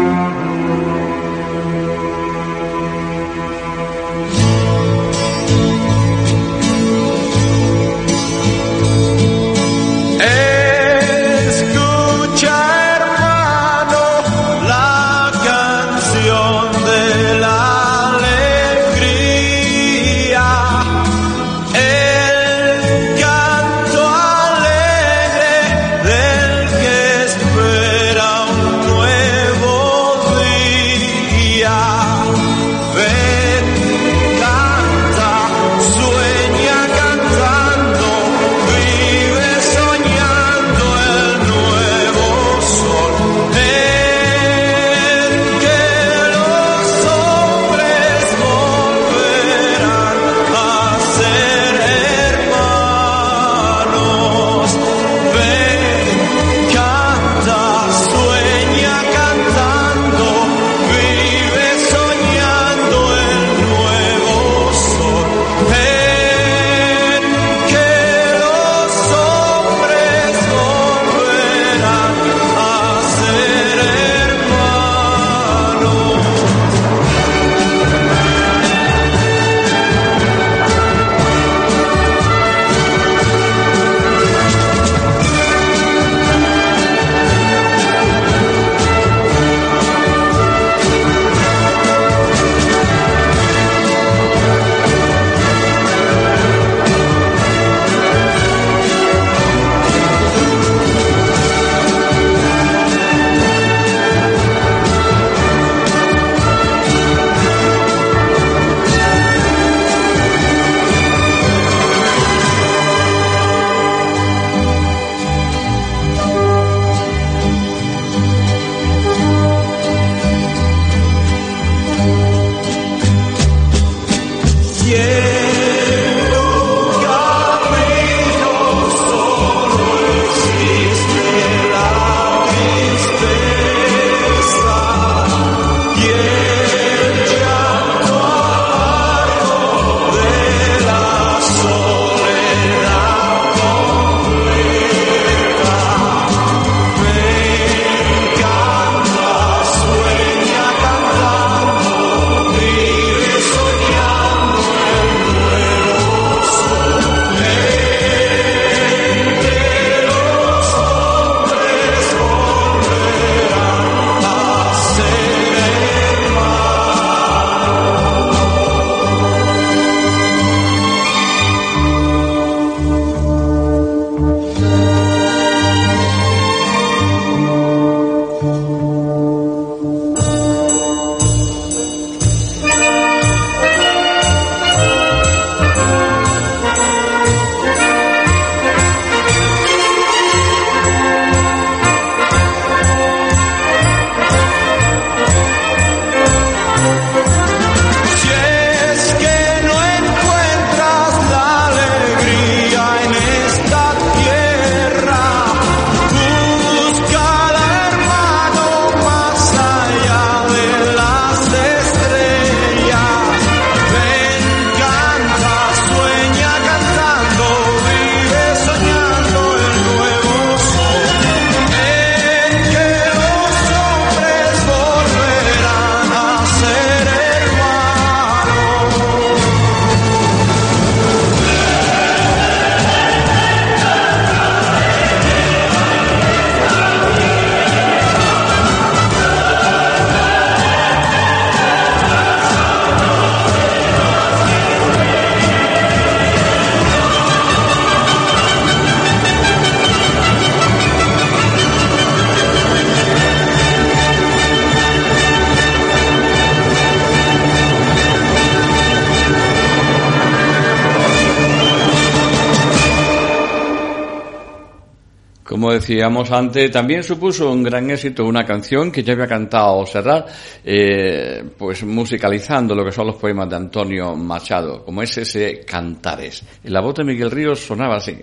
Como 265.62 265.74
decíamos 265.74 266.28
antes, 266.32 266.72
también 266.72 267.04
supuso 267.04 267.52
un 267.52 267.62
gran 267.62 267.88
éxito 267.88 268.24
una 268.24 268.44
canción 268.44 268.90
que 268.90 269.04
ya 269.04 269.12
había 269.12 269.28
cantado 269.28 269.86
Serrat, 269.86 270.28
eh, 270.64 271.40
pues 271.56 271.84
musicalizando 271.84 272.74
lo 272.74 272.84
que 272.84 272.90
son 272.90 273.06
los 273.06 273.14
poemas 273.14 273.48
de 273.48 273.54
Antonio 273.54 274.16
Machado, 274.16 274.84
como 274.84 275.02
es 275.02 275.16
ese 275.18 275.60
Cantares. 275.64 276.42
Y 276.64 276.68
la 276.68 276.80
voz 276.80 276.96
de 276.96 277.04
Miguel 277.04 277.30
Ríos 277.30 277.60
sonaba 277.60 277.98
así. 277.98 278.18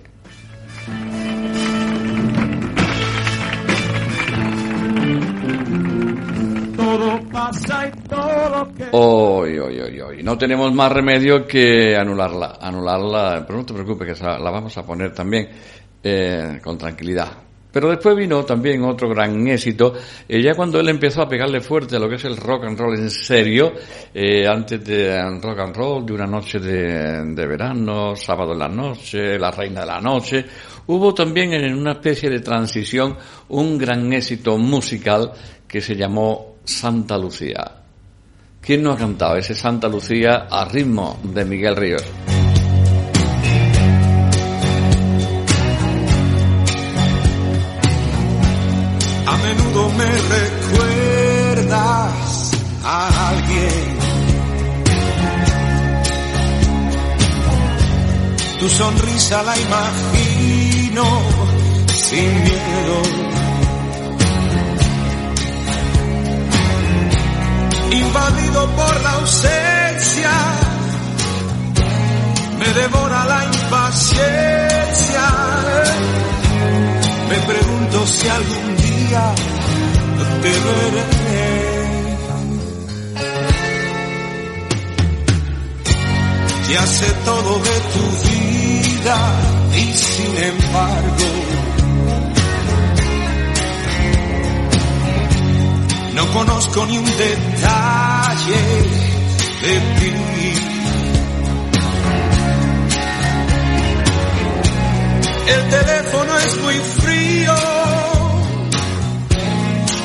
Hoy, 8.92 9.60
hoy, 9.60 9.80
hoy, 9.80 10.02
hoy. 10.02 10.24
No 10.24 10.38
tenemos 10.38 10.74
más 10.74 10.92
remedio 10.92 11.48
que 11.48 11.96
anularla. 11.96 12.58
Anularla, 12.60 13.46
pero 13.48 13.60
no 13.60 13.66
te 13.66 13.74
preocupes 13.74 14.20
que 14.20 14.24
la 14.26 14.52
vamos 14.52 14.78
a 14.78 14.86
poner 14.86 15.14
también 15.14 15.48
eh, 16.04 16.60
con 16.64 16.78
tranquilidad. 16.78 17.50
Pero 17.72 17.90
después 17.90 18.16
vino 18.16 18.44
también 18.44 18.84
otro 18.84 19.10
gran 19.10 19.48
éxito, 19.48 19.94
eh, 20.28 20.42
ya 20.42 20.56
cuando 20.56 20.80
él 20.80 20.90
empezó 20.90 21.22
a 21.22 21.30
pegarle 21.30 21.62
fuerte 21.62 21.98
a 21.98 22.00
lo 22.00 22.10
que 22.10 22.16
es 22.16 22.26
el 22.26 22.36
rock 22.36 22.66
and 22.66 22.80
roll 22.80 22.98
en 22.98 23.12
serio, 23.12 23.74
eh, 24.12 24.48
antes 24.48 24.84
de 24.84 25.22
rock 25.40 25.60
and 25.60 25.76
roll, 25.76 26.04
de 26.04 26.14
una 26.14 26.26
noche 26.26 26.60
de, 26.60 27.46
verano, 27.46 28.16
sábado 28.16 28.54
en 28.54 28.60
la 28.60 28.68
noche, 28.68 29.38
la 29.38 29.52
reina 29.52 29.82
de 29.82 29.86
la 29.86 30.02
noche, 30.02 30.46
hubo 30.88 31.14
también 31.14 31.54
en 31.54 31.76
una 31.76 31.92
especie 31.92 32.30
de 32.30 32.40
transición 32.40 33.16
un 33.50 33.78
gran 33.78 34.12
éxito 34.14 34.58
musical 34.58 35.32
que 35.68 35.80
se 35.80 35.96
llamó 35.96 36.56
Santa 36.64 37.20
Lucía. 37.20 37.76
¿Quién 38.60 38.82
no 38.82 38.94
ha 38.94 38.98
cantado 38.98 39.38
ese 39.38 39.54
Santa 39.54 39.88
Lucía 39.88 40.48
a 40.50 40.66
ritmo 40.66 41.20
de 41.24 41.46
Miguel 41.46 41.76
Ríos? 41.76 42.39
A 49.30 49.38
menudo 49.38 49.90
me 49.90 50.10
recuerdas 50.36 51.72
a 52.84 53.30
alguien. 53.30 53.98
Tu 58.60 58.68
sonrisa 58.70 59.44
la 59.44 59.56
imagino 59.58 61.06
sin 61.96 62.44
miedo. 62.44 62.98
Invadido 67.92 68.62
por 68.76 69.02
la 69.02 69.12
ausencia, 69.12 70.32
me 72.60 72.70
devora 72.82 73.26
la 73.26 73.46
impaciencia. 73.46 74.80
Me 77.30 77.40
pregunto 77.42 78.08
si 78.08 78.28
algún 78.28 78.78
día 78.78 79.36
te 80.42 80.50
veré. 80.50 81.40
Ya 86.72 86.86
sé 86.86 87.12
todo 87.26 87.60
de 87.60 87.78
tu 87.94 88.06
vida 88.30 89.18
y 89.76 89.94
sin 89.94 90.38
embargo 90.38 91.30
no 96.16 96.34
conozco 96.34 96.86
ni 96.86 96.98
un 96.98 97.06
detalle 97.06 98.62
de 99.62 99.80
ti. 100.00 100.69
El 105.50 105.70
teléfono 105.70 106.38
es 106.38 106.58
muy 106.62 106.76
frío, 106.76 107.56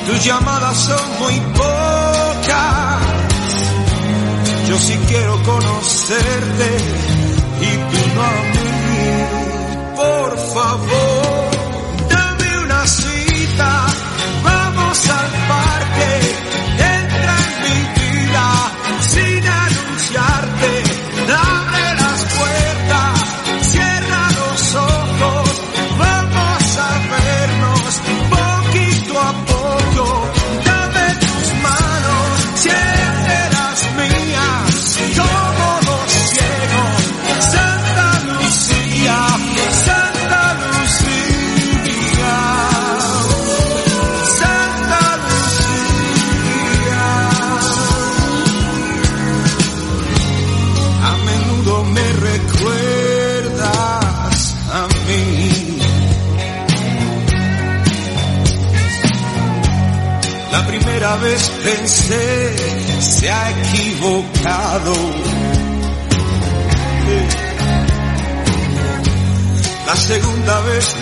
tus 0.06 0.24
llamadas 0.24 0.76
son 0.76 1.18
muy 1.20 1.38
pocas. 1.52 3.00
Yo 4.68 4.78
sí 4.78 4.98
quiero 5.06 5.42
conocerte 5.42 6.70
y 7.60 7.70
tú 7.90 8.00
no 8.14 8.22
a. 8.22 8.32
Por 9.96 10.38
favor, 10.54 11.43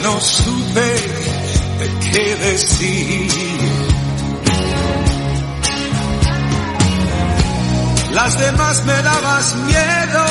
no 0.03 0.21
supe 0.21 0.95
de 1.81 2.11
qué 2.11 2.37
decir. 2.37 3.31
Las 8.13 8.39
demás 8.39 8.85
me 8.85 9.03
dabas 9.03 9.57
miedo, 9.57 10.25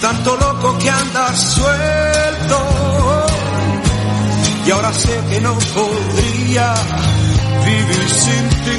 tanto 0.00 0.36
loco 0.36 0.78
que 0.78 0.90
andas 0.90 1.36
suelto. 1.40 2.58
Y 4.66 4.70
ahora 4.70 4.92
sé 4.92 5.20
que 5.30 5.40
no 5.40 5.58
podría 5.74 6.74
vivir 7.66 8.08
sin 8.08 8.48
ti. 8.64 8.78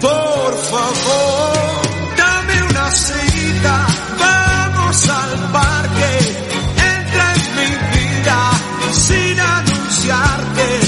Por 0.00 0.54
favor, 0.70 1.82
dame 2.16 2.62
una 2.70 2.90
cita, 2.90 3.86
vamos 4.18 5.08
al 5.10 5.52
parque, 5.52 5.85
sin 8.92 9.40
anunciarte. 9.40 10.85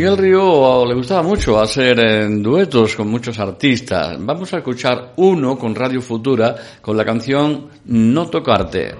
Miguel 0.00 0.16
Río 0.16 0.86
le 0.86 0.94
gustaba 0.94 1.22
mucho 1.22 1.60
hacer 1.60 2.00
eh, 2.00 2.26
duetos 2.26 2.96
con 2.96 3.08
muchos 3.08 3.38
artistas. 3.38 4.16
Vamos 4.18 4.50
a 4.54 4.56
escuchar 4.56 5.12
uno 5.16 5.58
con 5.58 5.74
Radio 5.74 6.00
Futura 6.00 6.56
con 6.80 6.96
la 6.96 7.04
canción 7.04 7.68
No 7.84 8.26
Tocarte. 8.30 8.94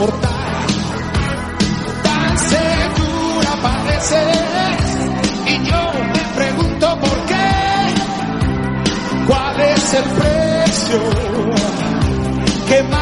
Soportar. 0.00 0.66
Tan 2.02 2.38
segura 2.38 3.50
pareces 3.62 4.96
y 5.46 5.64
yo 5.68 5.92
me 6.14 6.24
pregunto 6.36 6.98
por 7.00 7.26
qué. 7.26 7.50
¿Cuál 9.26 9.60
es 9.60 9.94
el 9.94 10.04
precio 10.04 11.00
que 12.68 12.82
marca 12.84 12.99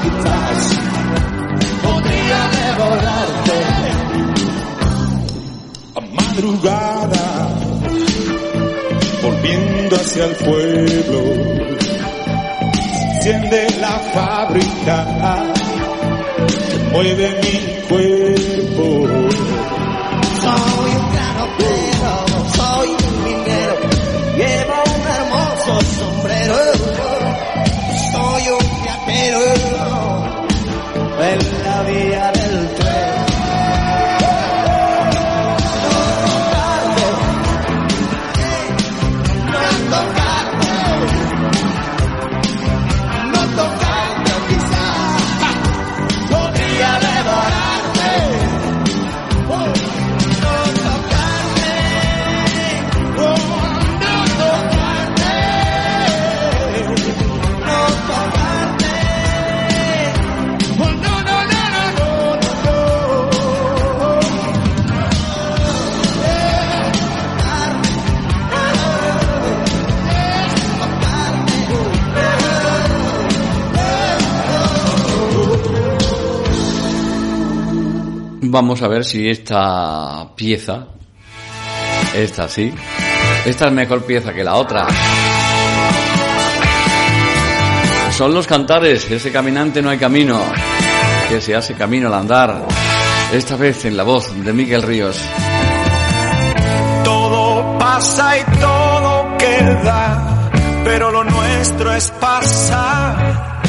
quizás 0.00 0.78
podría 1.82 2.40
devorarte. 2.60 3.58
A 5.94 6.00
madrugada, 6.00 7.48
volviendo 9.22 9.96
hacia 9.96 10.24
el 10.24 10.34
pueblo, 10.36 11.20
enciende 13.14 13.66
la 13.80 13.98
fábrica, 14.14 14.96
mueve 16.92 17.28
mi 17.42 17.88
cuerpo. 17.88 18.21
Vamos 78.52 78.82
a 78.82 78.88
ver 78.88 79.02
si 79.02 79.30
esta 79.30 80.28
pieza, 80.36 80.88
esta 82.12 82.46
sí, 82.50 82.70
esta 83.46 83.64
es 83.64 83.72
mejor 83.72 84.04
pieza 84.04 84.34
que 84.34 84.44
la 84.44 84.56
otra. 84.56 84.86
Son 88.10 88.34
los 88.34 88.46
cantares, 88.46 89.10
ese 89.10 89.32
caminante 89.32 89.80
no 89.80 89.88
hay 89.88 89.96
camino, 89.96 90.38
que 91.30 91.40
se 91.40 91.56
hace 91.56 91.72
camino 91.72 92.08
al 92.08 92.14
andar. 92.14 92.66
Esta 93.32 93.56
vez 93.56 93.86
en 93.86 93.96
la 93.96 94.02
voz 94.02 94.30
de 94.44 94.52
Miguel 94.52 94.82
Ríos. 94.82 95.18
Todo 97.04 97.78
pasa 97.78 98.38
y 98.38 98.44
todo 98.60 99.38
queda, 99.38 100.50
pero 100.84 101.10
lo 101.10 101.24
nuestro 101.24 101.90
es 101.94 102.10
pasar, 102.10 103.62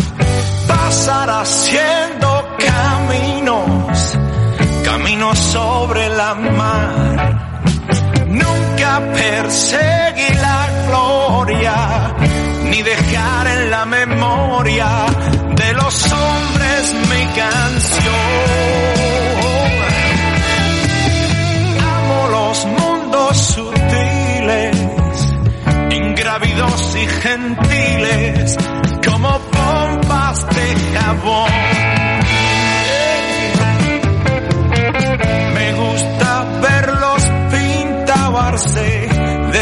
pasar 0.68 1.30
haciendo 1.30 1.83
sobre 5.36 6.10
la 6.10 6.34
mar. 6.36 7.40
Nunca 8.28 9.02
perseguir 9.14 10.36
la 10.42 10.68
gloria, 10.88 12.16
ni 12.70 12.82
dejar 12.82 13.48
en 13.48 13.72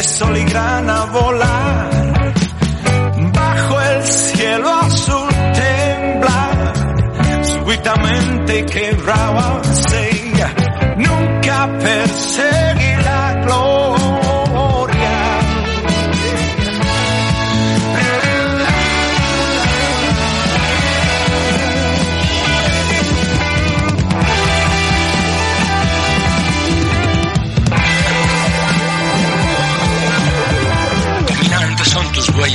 de 0.02 0.08
sol 0.08 0.36
y 0.36 0.44
grana 0.46 1.06
volar, 1.06 2.34
bajo 3.34 3.82
el 3.82 4.04
cielo 4.04 4.70
azul 4.70 5.30
temblar, 5.54 6.74
súbitamente 7.44 8.66
quebrarse, 8.66 10.12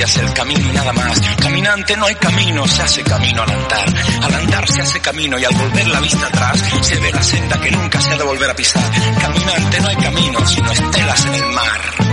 Huellas, 0.06 0.16
el 0.18 0.32
camino 0.34 0.60
y 0.60 0.72
nada 0.72 0.92
más. 0.92 1.20
Caminante 1.36 1.96
no 1.96 2.06
hay 2.06 2.14
camino, 2.14 2.66
se 2.68 2.82
hace 2.82 3.02
camino 3.02 3.42
al 3.42 3.50
andar. 3.50 3.94
Al 4.22 4.34
andar 4.34 4.68
se 4.68 4.80
hace 4.82 5.00
camino 5.00 5.38
y 5.38 5.44
al 5.44 5.54
volver 5.54 5.88
la 5.88 6.00
vista 6.00 6.26
atrás 6.26 6.62
se 6.82 6.96
ve 7.00 7.12
la 7.12 7.22
senda 7.22 7.60
que 7.60 7.70
nunca 7.72 8.00
se 8.00 8.12
ha 8.12 8.16
de 8.16 8.24
volver 8.24 8.50
a 8.50 8.54
pisar. 8.54 8.82
Caminante 9.20 9.80
no 9.80 9.88
hay 9.88 9.96
camino, 9.96 10.46
sino 10.46 10.70
estelas 10.70 11.26
en 11.26 11.34
el 11.34 11.46
mar. 11.46 12.05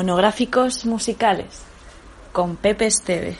Monográficos 0.00 0.86
musicales 0.86 1.60
con 2.32 2.56
Pepe 2.56 2.86
Estevez. 2.86 3.36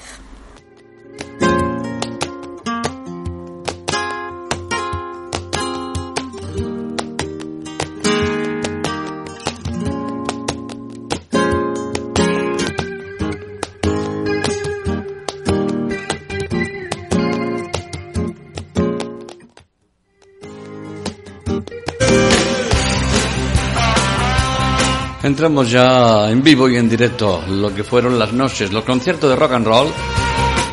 Entramos 25.40 25.70
ya 25.70 26.28
en 26.28 26.42
vivo 26.42 26.68
y 26.68 26.76
en 26.76 26.86
directo 26.86 27.42
lo 27.48 27.74
que 27.74 27.82
fueron 27.82 28.18
las 28.18 28.30
noches, 28.34 28.70
los 28.74 28.84
conciertos 28.84 29.30
de 29.30 29.36
rock 29.36 29.52
and 29.52 29.66
roll 29.66 29.88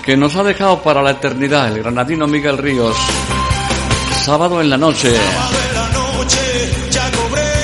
que 0.04 0.18
nos 0.18 0.36
ha 0.36 0.44
dejado 0.44 0.82
para 0.82 1.02
la 1.02 1.12
eternidad 1.12 1.72
el 1.72 1.82
granadino 1.82 2.28
Miguel 2.28 2.58
Ríos. 2.58 2.98
Sábado 4.26 4.60
en 4.60 4.70
la 4.70 4.78
noche. 4.78 5.16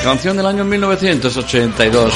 Canción 0.01 0.37
del 0.37 0.45
año 0.45 0.63
1982. 0.63 2.13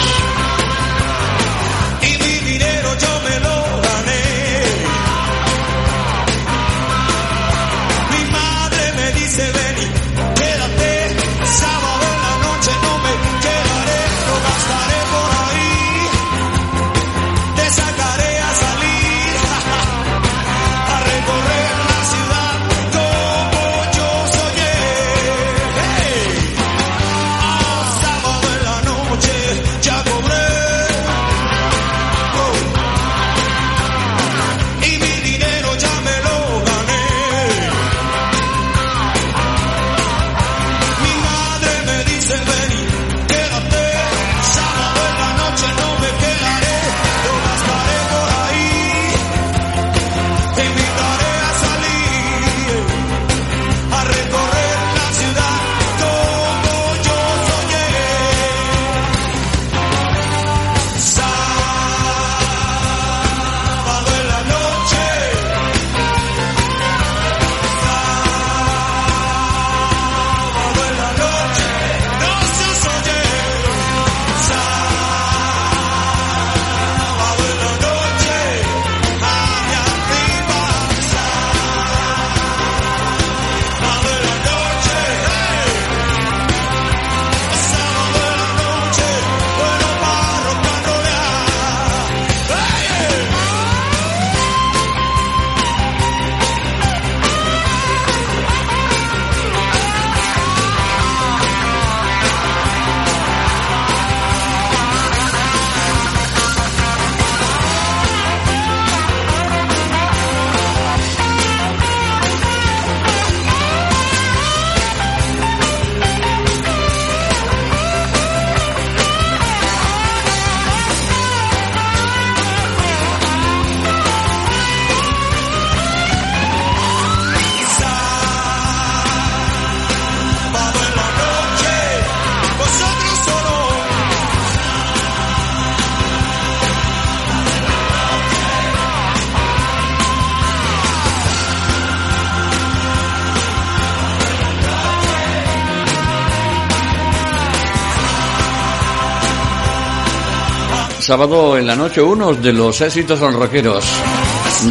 Sábado 151.07 151.57
en 151.57 151.65
la 151.65 151.73
noche 151.73 152.01
unos 152.01 152.43
de 152.43 152.51
los 152.51 152.81
éxitos 152.81 153.17
son 153.17 153.31
rockeros 153.31 153.85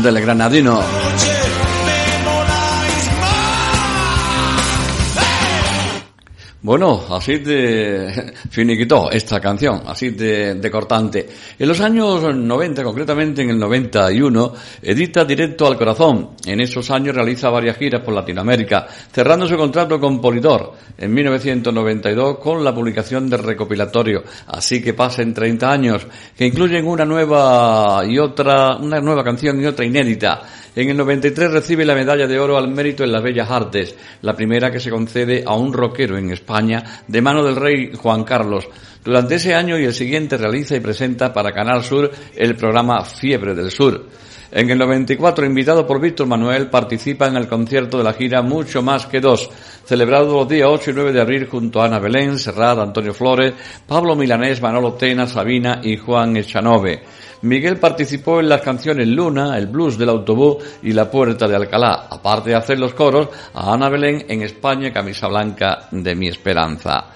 del 0.02 0.20
granadino. 0.20 0.82
Bueno, 6.66 7.00
así 7.10 7.38
de 7.38 8.32
finiquitó 8.50 9.08
esta 9.12 9.38
canción, 9.38 9.82
así 9.86 10.10
de, 10.10 10.56
de, 10.56 10.68
cortante. 10.68 11.24
En 11.56 11.68
los 11.68 11.80
años 11.80 12.34
90, 12.34 12.82
concretamente 12.82 13.42
en 13.42 13.50
el 13.50 13.58
91, 13.60 14.52
edita 14.82 15.24
Directo 15.24 15.68
al 15.68 15.78
Corazón. 15.78 16.30
En 16.44 16.60
esos 16.60 16.90
años 16.90 17.14
realiza 17.14 17.50
varias 17.50 17.76
giras 17.76 18.02
por 18.02 18.14
Latinoamérica, 18.14 18.84
cerrando 19.12 19.46
su 19.46 19.56
contrato 19.56 20.00
con 20.00 20.20
Polidor 20.20 20.72
en 20.98 21.14
1992 21.14 22.38
con 22.38 22.64
la 22.64 22.74
publicación 22.74 23.30
del 23.30 23.44
recopilatorio. 23.44 24.24
Así 24.48 24.82
que 24.82 24.92
pasen 24.92 25.32
30 25.32 25.70
años, 25.70 26.04
que 26.36 26.46
incluyen 26.46 26.84
una 26.84 27.04
nueva 27.04 28.02
y 28.04 28.18
otra, 28.18 28.74
una 28.74 29.00
nueva 29.00 29.22
canción 29.22 29.62
y 29.62 29.66
otra 29.66 29.84
inédita. 29.84 30.42
En 30.76 30.90
el 30.90 30.96
93 30.98 31.52
recibe 31.52 31.86
la 31.86 31.94
medalla 31.94 32.26
de 32.26 32.38
oro 32.38 32.58
al 32.58 32.68
mérito 32.68 33.02
en 33.02 33.10
las 33.10 33.22
bellas 33.22 33.50
artes, 33.50 33.96
la 34.20 34.34
primera 34.34 34.70
que 34.70 34.78
se 34.78 34.90
concede 34.90 35.42
a 35.46 35.54
un 35.54 35.72
rockero 35.72 36.18
en 36.18 36.30
España 36.30 37.02
de 37.08 37.22
mano 37.22 37.42
del 37.42 37.56
rey 37.56 37.92
Juan 37.94 38.24
Carlos. 38.24 38.68
Durante 39.02 39.36
ese 39.36 39.54
año 39.54 39.78
y 39.78 39.84
el 39.84 39.94
siguiente 39.94 40.36
realiza 40.36 40.76
y 40.76 40.80
presenta 40.80 41.32
para 41.32 41.52
Canal 41.52 41.82
Sur 41.82 42.10
el 42.34 42.56
programa 42.56 43.02
Fiebre 43.06 43.54
del 43.54 43.70
Sur. 43.70 44.04
En 44.52 44.68
el 44.68 44.76
94, 44.76 45.46
invitado 45.46 45.86
por 45.86 45.98
Víctor 45.98 46.26
Manuel, 46.26 46.68
participa 46.68 47.26
en 47.26 47.36
el 47.36 47.48
concierto 47.48 47.96
de 47.96 48.04
la 48.04 48.12
gira 48.12 48.42
Mucho 48.42 48.82
Más 48.82 49.06
que 49.06 49.20
Dos, 49.20 49.48
celebrado 49.86 50.34
los 50.34 50.48
días 50.48 50.68
8 50.70 50.90
y 50.90 50.94
9 50.94 51.12
de 51.12 51.20
abril 51.22 51.46
junto 51.46 51.80
a 51.80 51.86
Ana 51.86 51.98
Belén, 51.98 52.38
Serrat, 52.38 52.78
Antonio 52.78 53.14
Flores, 53.14 53.54
Pablo 53.86 54.14
Milanés, 54.14 54.60
Manolo 54.60 54.92
Tena, 54.92 55.26
Sabina 55.26 55.80
y 55.82 55.96
Juan 55.96 56.36
Echanove. 56.36 57.02
Miguel 57.42 57.78
participó 57.78 58.40
en 58.40 58.48
las 58.48 58.62
canciones 58.62 59.06
Luna, 59.08 59.58
El 59.58 59.66
Blues 59.66 59.98
del 59.98 60.08
Autobús 60.08 60.56
y 60.82 60.92
La 60.92 61.10
Puerta 61.10 61.46
de 61.46 61.56
Alcalá, 61.56 62.06
aparte 62.10 62.50
de 62.50 62.56
hacer 62.56 62.78
los 62.78 62.94
coros 62.94 63.28
a 63.54 63.72
Ana 63.72 63.88
Belén 63.88 64.24
en 64.28 64.42
España, 64.42 64.92
Camisa 64.92 65.28
Blanca 65.28 65.88
de 65.90 66.14
Mi 66.14 66.28
Esperanza. 66.28 67.06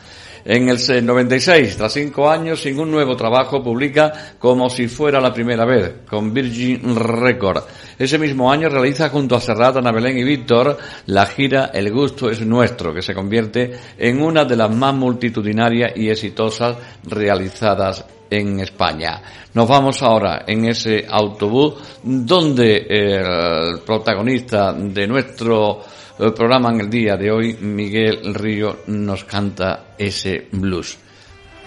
En 0.53 0.69
el 0.69 1.07
96, 1.07 1.77
tras 1.77 1.93
cinco 1.93 2.29
años 2.29 2.61
sin 2.61 2.81
un 2.81 2.91
nuevo 2.91 3.15
trabajo, 3.15 3.63
publica 3.63 4.35
Como 4.37 4.69
si 4.69 4.89
fuera 4.89 5.21
la 5.21 5.33
primera 5.33 5.65
vez, 5.65 5.99
con 6.11 6.35
Virgin 6.35 6.97
Record. 6.97 7.63
Ese 7.97 8.19
mismo 8.19 8.51
año 8.51 8.69
realiza 8.69 9.11
junto 9.11 9.37
a 9.37 9.41
Serrat, 9.41 9.77
Ana 9.77 9.93
Belén 9.93 10.19
y 10.19 10.25
Víctor 10.25 10.77
la 11.07 11.27
gira 11.27 11.71
El 11.73 11.93
gusto 11.93 12.29
es 12.29 12.45
nuestro, 12.45 12.93
que 12.93 13.01
se 13.01 13.15
convierte 13.15 13.71
en 13.97 14.21
una 14.21 14.45
de 14.45 14.57
las 14.57 14.75
más 14.75 14.93
multitudinarias 14.93 15.93
y 15.95 16.11
exitosas 16.11 16.77
realizadas 17.05 18.05
en 18.29 18.59
España. 18.59 19.23
Nos 19.55 19.69
vamos 19.69 20.03
ahora 20.03 20.43
en 20.49 20.65
ese 20.65 21.07
autobús 21.09 21.75
donde 22.03 22.87
el 22.89 23.83
protagonista 23.87 24.73
de 24.73 25.07
nuestro 25.07 25.81
el 26.21 26.35
programa 26.35 26.71
en 26.71 26.81
el 26.81 26.91
día 26.91 27.17
de 27.17 27.31
hoy, 27.31 27.55
Miguel 27.55 28.35
Río 28.35 28.81
nos 28.89 29.25
canta 29.25 29.95
ese 29.97 30.49
blues. 30.53 30.99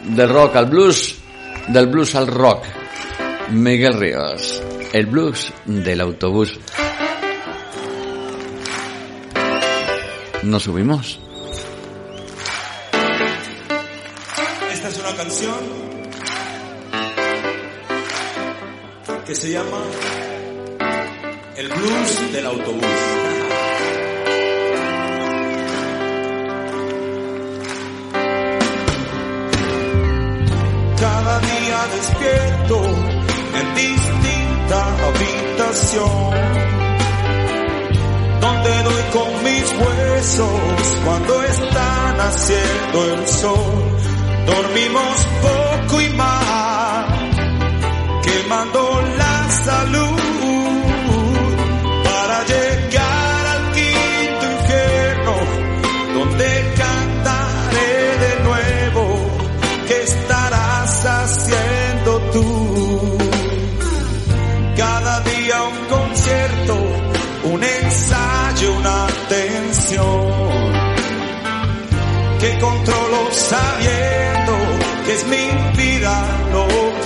Del 0.03 0.29
rock 0.29 0.55
al 0.57 0.67
blues, 0.67 1.15
del 1.69 1.87
blues 1.87 2.13
al 2.15 2.27
rock. 2.27 2.63
Miguel 3.51 3.93
Ríos, 3.99 4.61
el 4.93 5.07
blues 5.07 5.51
del 5.65 6.01
autobús. 6.01 6.59
¿Nos 10.43 10.63
subimos? 10.63 11.19
Esta 14.71 14.87
es 14.89 14.99
una 14.99 15.15
canción 15.15 15.93
que 19.25 19.35
se 19.35 19.51
llama 19.51 19.79
El 21.55 21.69
blues 21.69 22.33
del 22.33 22.45
autobús. 22.45 23.12
Despierto 31.95 32.81
en 33.59 33.75
distinta 33.75 34.79
habitación, 35.07 36.31
donde 38.41 38.83
doy 38.83 39.03
con 39.13 39.43
mis 39.43 39.67
huesos 39.81 40.99
cuando 41.05 41.43
está 41.43 42.13
naciendo 42.17 43.13
el 43.13 43.27
sol. 43.27 43.73
Dormimos 44.45 45.27
poco 45.41 46.01
y 46.01 46.09
mal, 46.09 47.05
quemando 48.23 49.01
la 49.17 49.49
salud 49.49 50.22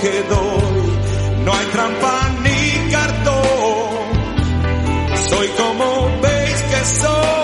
No 0.00 1.52
hay 1.52 1.66
trampa 1.72 2.30
ni 2.44 2.90
cartón, 2.92 3.42
soy 5.28 5.48
como 5.48 6.20
veis 6.22 6.62
que 6.70 6.84
soy, 7.00 7.37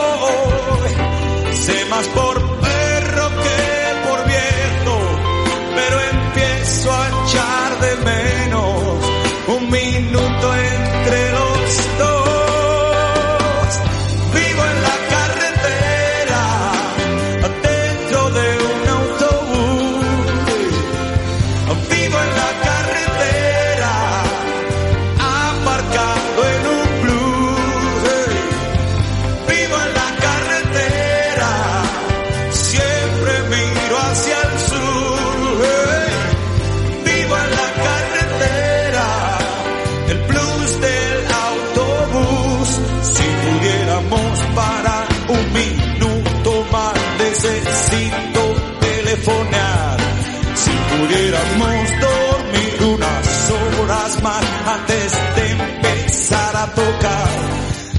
antes 54.06 55.12
de 55.36 55.50
empezar 55.50 56.54
a 56.56 56.66
tocar. 56.74 57.28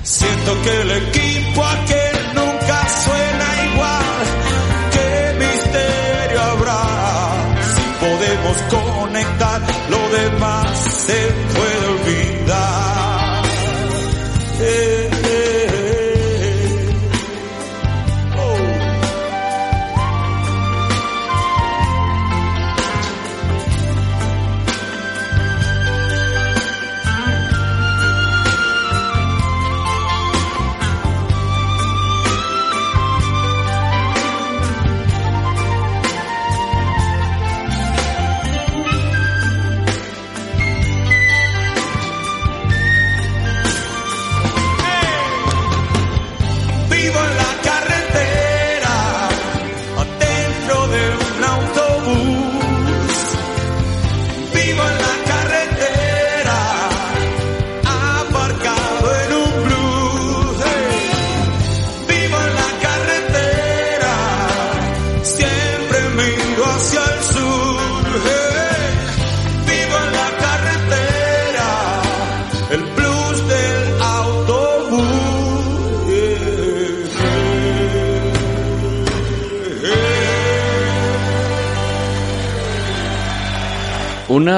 Siento 0.04 0.62
que 0.62 0.82
el 0.82 0.92
equipo 0.92 1.64
aquel 1.64 2.16
nunca 2.36 2.88
suena 3.04 3.48
igual. 3.74 4.24
¿Qué 4.92 5.36
misterio 5.40 6.42
habrá? 6.42 6.84
Si 7.76 8.06
podemos 8.06 8.58
conectar, 8.70 9.62
lo 9.90 10.10
demás 10.10 10.80
se 11.08 11.20
puede 11.56 11.75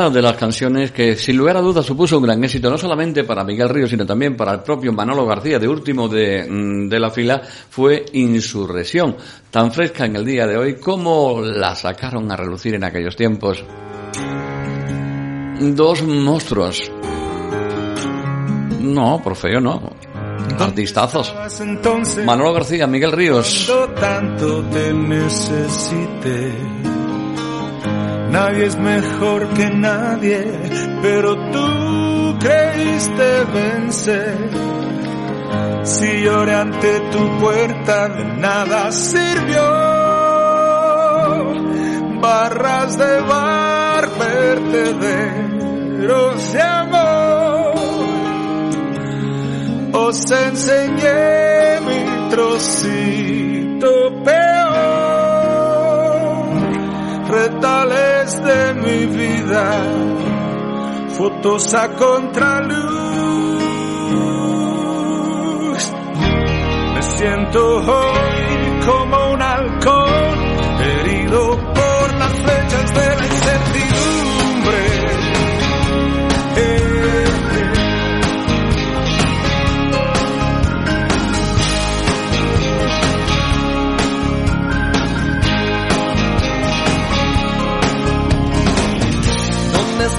Una 0.07 0.15
de 0.15 0.21
las 0.21 0.37
canciones 0.37 0.93
que 0.93 1.17
sin 1.17 1.35
lugar 1.35 1.57
a 1.57 1.61
dudas 1.61 1.85
supuso 1.85 2.15
un 2.15 2.23
gran 2.23 2.41
éxito 2.41 2.69
no 2.69 2.77
solamente 2.77 3.25
para 3.25 3.43
Miguel 3.43 3.67
Ríos 3.67 3.89
sino 3.89 4.05
también 4.05 4.37
para 4.37 4.53
el 4.53 4.61
propio 4.61 4.93
Manolo 4.93 5.25
García 5.25 5.59
de 5.59 5.67
último 5.67 6.07
de, 6.07 6.47
mm, 6.49 6.87
de 6.87 6.97
la 6.97 7.11
fila 7.11 7.41
fue 7.41 8.05
Insurrección, 8.13 9.17
tan 9.51 9.69
fresca 9.73 10.05
en 10.05 10.15
el 10.15 10.23
día 10.23 10.47
de 10.47 10.55
hoy 10.55 10.75
como 10.75 11.41
la 11.41 11.75
sacaron 11.75 12.31
a 12.31 12.37
relucir 12.37 12.75
en 12.75 12.85
aquellos 12.85 13.17
tiempos. 13.17 13.65
Dos 15.59 16.01
monstruos. 16.03 16.89
No, 18.79 19.21
por 19.21 19.35
feo 19.35 19.59
no. 19.59 19.91
Artistazos. 20.57 21.35
Manolo 22.23 22.53
García, 22.53 22.87
Miguel 22.87 23.11
Ríos. 23.11 23.65
cuando 23.67 23.93
tanto 23.99 24.63
te 24.69 24.93
necesité. 24.93 26.53
Nadie 28.31 28.65
es 28.65 28.77
mejor 28.77 29.47
que 29.49 29.69
nadie, 29.69 30.43
pero 31.01 31.35
tú 31.51 32.37
creíste 32.39 33.45
vencer. 33.53 34.49
Si 35.83 36.21
lloré 36.21 36.53
ante 36.55 36.99
tu 37.11 37.37
puerta, 37.39 38.09
de 38.09 38.23
nada 38.25 38.91
sirvió. 38.91 39.63
Barras 42.21 42.97
de 42.97 43.21
bar, 43.21 44.09
vertederos 44.19 45.33
de 46.53 46.61
amor. 46.61 47.75
Os 49.93 50.31
enseñé 50.31 51.79
mi 51.87 52.29
trocito 52.29 53.89
peor, 54.23 55.16
de 57.49 58.73
mi 58.73 59.05
vida, 59.05 59.81
fotos 61.17 61.73
a 61.73 61.87
contraluz. 61.95 62.83
Me 66.93 67.01
siento 67.01 67.77
hoy 67.77 68.36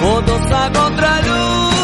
fotos 0.00 0.52
a 0.52 0.72
contraluz. 0.72 1.74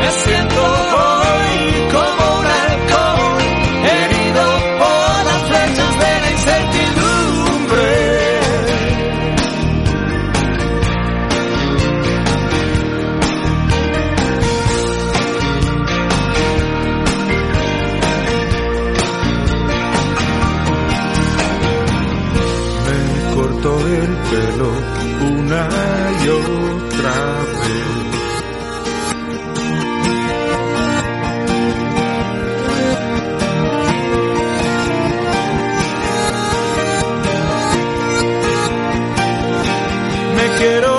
Me 0.00 0.10
siento 0.10 0.60
hoy 0.62 1.52
como 1.94 2.24
un 2.40 2.46
halcón, 2.46 3.38
herido 3.92 4.44
por 4.80 5.24
las 5.28 5.42
flechas 5.48 5.92
de 6.02 6.12
la 6.22 6.30
incertidumbre. 6.36 7.92
Me 22.86 23.34
cortó 23.34 23.86
el 23.86 24.13
una 24.36 25.68
y 26.24 26.28
otra 26.28 27.14
vez. 27.60 28.04
Me 40.36 40.46
quiero 40.58 40.93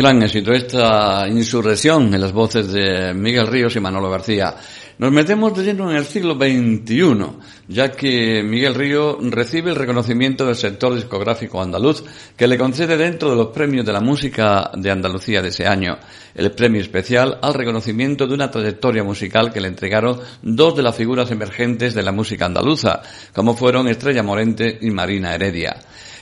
Gran 0.00 0.22
éxito 0.22 0.52
esta 0.52 1.28
insurrección 1.28 2.14
en 2.14 2.22
las 2.22 2.32
voces 2.32 2.72
de 2.72 3.12
Miguel 3.12 3.46
Ríos 3.46 3.76
y 3.76 3.80
Manolo 3.80 4.08
García. 4.08 4.56
Nos 4.96 5.12
metemos 5.12 5.54
de 5.54 5.62
lleno 5.62 5.90
en 5.90 5.98
el 5.98 6.06
siglo 6.06 6.36
XXI, 6.36 7.26
ya 7.68 7.92
que 7.92 8.42
Miguel 8.42 8.74
Río 8.74 9.18
recibe 9.20 9.72
el 9.72 9.76
reconocimiento 9.76 10.46
del 10.46 10.56
sector 10.56 10.94
discográfico 10.94 11.60
andaluz 11.60 12.02
que 12.34 12.46
le 12.46 12.56
concede 12.56 12.96
dentro 12.96 13.28
de 13.28 13.36
los 13.36 13.48
premios 13.48 13.84
de 13.84 13.92
la 13.92 14.00
música 14.00 14.70
de 14.74 14.90
Andalucía 14.90 15.42
de 15.42 15.48
ese 15.48 15.66
año, 15.66 15.98
el 16.34 16.50
premio 16.52 16.80
especial 16.80 17.38
al 17.42 17.52
reconocimiento 17.52 18.26
de 18.26 18.32
una 18.32 18.50
trayectoria 18.50 19.04
musical 19.04 19.52
que 19.52 19.60
le 19.60 19.68
entregaron 19.68 20.18
dos 20.40 20.74
de 20.76 20.82
las 20.82 20.96
figuras 20.96 21.30
emergentes 21.30 21.92
de 21.92 22.02
la 22.02 22.12
música 22.12 22.46
andaluza, 22.46 23.02
como 23.34 23.54
fueron 23.54 23.86
Estrella 23.86 24.22
Morente 24.22 24.78
y 24.80 24.90
Marina 24.90 25.34
Heredia. 25.34 25.76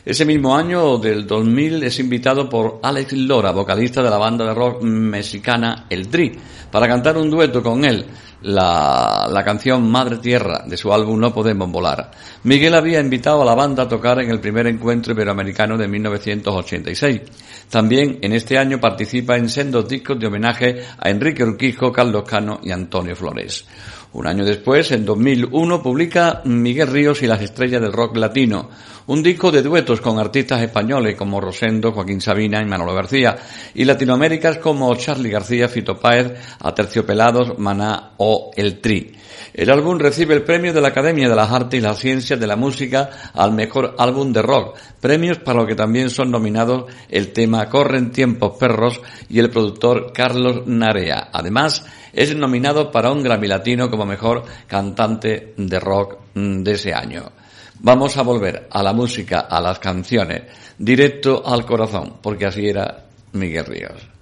Ese 0.05 0.25
mismo 0.25 0.57
año 0.57 0.99
del 0.99 1.27
2000 1.27 1.83
es 1.83 1.99
invitado 1.99 2.49
por 2.49 2.81
Alex 2.83 3.13
Lora, 3.15 3.51
vocalista 3.51 4.03
de 4.03 4.11
la 4.11 4.17
banda 4.17 4.47
de 4.47 4.55
rock 4.55 4.83
mexicana 4.83 5.87
El 5.91 6.09
Tri, 6.09 6.33
para 6.71 6.87
cantar 6.87 7.17
un 7.17 7.29
dueto 7.29 7.63
con 7.63 7.85
él, 7.85 8.07
la, 8.43 9.29
la 9.31 9.45
canción 9.45 9.91
Madre 9.91 10.19
Tierra 10.19 10.63
de 10.67 10.77
su 10.77 10.93
álbum 10.93 11.19
No 11.19 11.35
Podemos 11.35 11.71
Volar. 11.71 12.13
Miguel 12.45 12.75
había 12.75 13.01
invitado 13.01 13.43
a 13.43 13.45
la 13.45 13.55
banda 13.55 13.83
a 13.83 13.89
tocar 13.89 14.21
en 14.21 14.31
el 14.31 14.41
primer 14.41 14.67
encuentro 14.69 15.13
iberoamericano 15.13 15.77
de 15.77 15.89
1986. 15.89 17.21
También 17.69 18.19
en 18.23 18.33
este 18.33 18.57
año 18.57 18.81
participa 18.81 19.37
en 19.37 19.49
sendos 19.49 19.89
discos 19.89 20.19
de 20.19 20.27
homenaje 20.29 20.83
a 20.99 21.11
Enrique 21.11 21.43
Urquijo, 21.43 21.93
Carlos 21.93 22.23
Cano 22.23 22.61
y 22.63 22.71
Antonio 22.71 23.17
Flores. 23.17 23.67
Un 24.11 24.27
año 24.27 24.45
después, 24.45 24.91
en 24.93 25.05
2001, 25.05 25.83
publica 25.83 26.41
Miguel 26.45 26.89
Ríos 26.89 27.23
y 27.23 27.27
las 27.27 27.43
estrellas 27.43 27.83
del 27.83 27.93
rock 27.93 28.17
latino, 28.17 28.71
un 29.07 29.23
disco 29.23 29.51
de 29.51 29.61
duetos 29.61 30.01
con 30.01 30.19
artistas 30.19 30.63
españoles 30.63 31.15
como 31.15 31.43
Rosendo, 31.43 31.93
Joaquín 31.93 32.23
Sabina 32.23 32.63
y 32.63 32.65
Manolo 32.65 32.95
García, 32.95 33.37
y 33.75 33.85
latinoaméricas 33.85 34.59
como 34.59 34.95
Charlie 34.97 35.31
García, 35.31 35.69
Fito 35.69 35.99
Páez, 36.01 36.33
Aterciopelados, 36.61 37.59
Maná 37.59 38.13
o 38.17 38.51
El 38.57 38.81
Tri. 38.81 39.13
El 39.53 39.71
álbum 39.71 39.99
recibe 39.99 40.35
el 40.35 40.43
premio 40.43 40.73
de 40.73 40.81
la 40.81 40.89
Academia 40.89 41.29
de 41.29 41.37
las 41.37 41.51
Artes 41.51 41.79
y 41.79 41.83
las 41.83 41.99
Ciencias 41.99 42.41
de 42.41 42.47
la 42.47 42.57
Música 42.57 43.11
al 43.35 43.53
mejor 43.53 43.95
álbum 43.99 44.33
de 44.33 44.41
rock, 44.41 44.79
premios 45.01 45.39
para 45.39 45.61
lo 45.61 45.67
que 45.67 45.75
también 45.75 46.09
son 46.09 46.31
nominados 46.31 46.85
el 47.09 47.33
tema 47.33 47.69
Corren 47.69 48.11
tiempos 48.11 48.57
perros 48.59 49.01
y 49.29 49.39
el 49.39 49.51
productor 49.51 50.13
Carlos 50.13 50.67
Narea. 50.67 51.29
Además, 51.33 51.85
es 52.13 52.35
nominado 52.35 52.91
para 52.91 53.11
un 53.11 53.23
Grammy 53.23 53.47
Latino 53.47 53.91
como 53.91 54.07
mejor 54.07 54.45
cantante 54.67 55.55
de 55.57 55.81
rock 55.81 56.19
mm, 56.35 56.63
de 56.63 56.73
ese 56.73 56.93
año. 56.93 57.33
Vamos 57.81 58.17
a 58.17 58.23
volver 58.23 58.67
a 58.71 58.83
la 58.83 58.93
música, 58.93 59.41
a 59.41 59.61
las 59.61 59.79
canciones, 59.79 60.43
directo 60.77 61.43
al 61.47 61.65
corazón, 61.65 62.17
porque 62.21 62.47
así 62.47 62.69
era 62.69 63.05
Miguel 63.33 63.67
Ríos. 63.67 64.18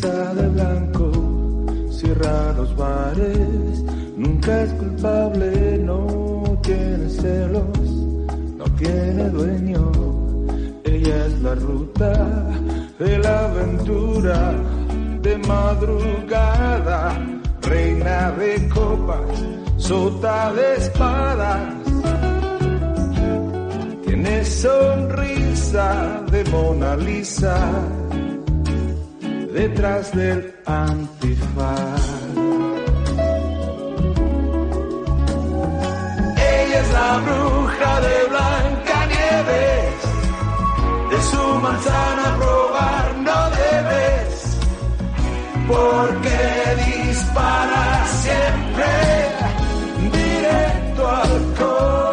De 0.00 0.48
blanco, 0.48 1.10
cierra 1.90 2.52
los 2.52 2.76
bares, 2.76 3.82
nunca 4.16 4.62
es 4.62 4.72
culpable, 4.74 5.78
no 5.78 6.58
tiene 6.62 7.08
celos, 7.08 7.78
no 8.58 8.64
tiene 8.76 9.30
dueño, 9.30 9.90
ella 10.84 11.26
es 11.26 11.40
la 11.40 11.54
ruta 11.54 12.12
de 12.98 13.18
la 13.18 13.46
aventura, 13.46 14.54
de 15.22 15.38
madrugada, 15.38 17.18
reina 17.62 18.32
de 18.32 18.68
copas, 18.68 19.44
sota 19.78 20.52
de 20.52 20.76
espadas. 20.76 21.74
Tiene 24.04 24.44
sonrisa 24.44 26.22
de 26.30 26.44
Mona 26.50 26.96
Lisa 26.96 28.05
detrás 29.56 30.12
del 30.12 30.54
antifaz. 30.66 32.02
Ella 36.54 36.78
es 36.84 36.92
la 36.98 37.10
bruja 37.26 37.92
de 38.06 38.16
Blancanieves, 38.32 39.96
de 41.10 41.18
su 41.30 41.44
manzana 41.64 42.26
probar 42.40 43.06
no 43.26 43.38
debes, 43.62 44.28
porque 45.72 46.38
dispara 46.86 47.86
siempre 48.24 48.90
directo 50.18 51.02
al 51.08 51.34
corazón 51.58 52.05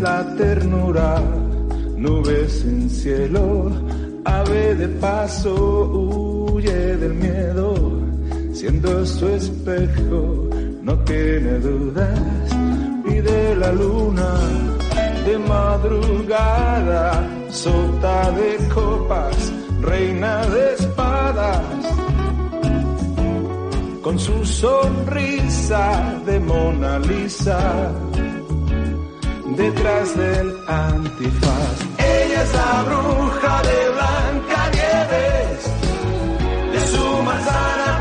la 0.00 0.24
ternura, 0.36 1.20
nubes 1.96 2.64
en 2.64 2.88
cielo, 2.88 3.70
ave 4.24 4.74
de 4.74 4.88
paso, 4.88 5.54
huye 5.54 6.96
del 6.96 7.14
miedo, 7.14 7.74
siendo 8.52 9.04
su 9.04 9.28
espejo, 9.28 10.48
no 10.82 10.98
tiene 11.00 11.58
dudas, 11.58 12.18
pide 13.04 13.56
la 13.56 13.72
luna 13.72 14.30
de 15.26 15.38
madrugada, 15.38 17.28
sota 17.50 18.30
de 18.32 18.56
copas, 18.74 19.52
reina 19.82 20.46
de 20.46 20.74
espadas. 20.74 21.60
Con 24.02 24.18
su 24.18 24.44
sonrisa 24.46 26.20
de 26.24 26.40
Mona 26.40 26.98
Lisa 26.98 28.09
detrás 29.60 30.16
del 30.16 30.56
antifaz. 30.66 31.76
Ella 31.98 32.42
es 32.44 32.52
la 32.54 32.82
bruja 32.88 33.62
de 33.68 33.78
Blancanieves, 33.96 35.58
de 36.72 36.80
su 36.92 37.04
manzana 37.22 37.98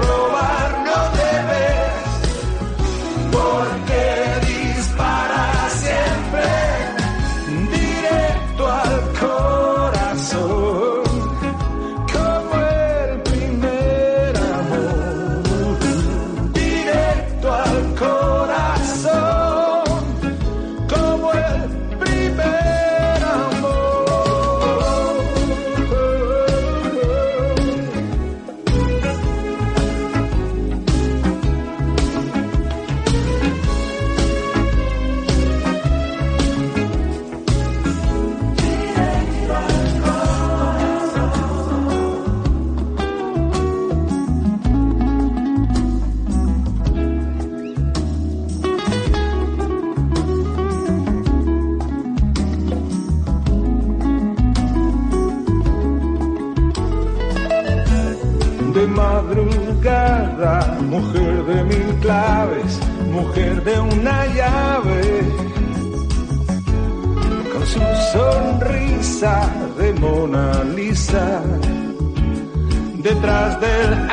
detrás 73.29 73.59
antifaz, 73.59 74.08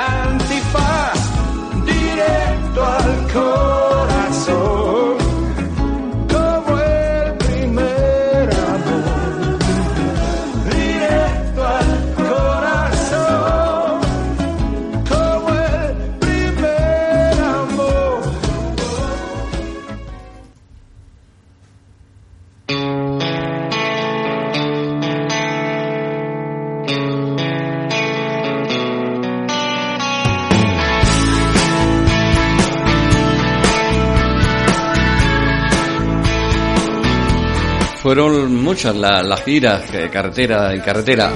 muchas 38.76 38.94
la- 38.96 39.22
las 39.22 39.42
giras, 39.42 39.84
eh, 39.94 40.10
carretera 40.12 40.74
y 40.76 40.80
carretera, 40.80 41.32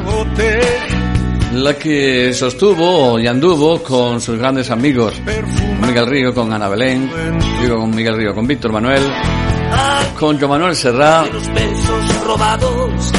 la 1.54 1.72
que 1.74 2.34
sostuvo 2.34 3.18
y 3.18 3.26
anduvo 3.26 3.82
con 3.82 4.20
sus 4.20 4.38
grandes 4.38 4.70
amigos. 4.70 5.14
Miguel 5.86 6.06
Río 6.06 6.34
con 6.34 6.52
Ana 6.52 6.68
Belén, 6.68 7.10
digo 7.62 7.78
con 7.78 7.90
Miguel 7.96 8.14
Río, 8.18 8.34
con 8.34 8.46
Víctor 8.46 8.72
Manuel, 8.72 9.10
con 10.18 10.38
Joan 10.38 10.50
Manuel 10.50 10.76
Serra. 10.76 11.24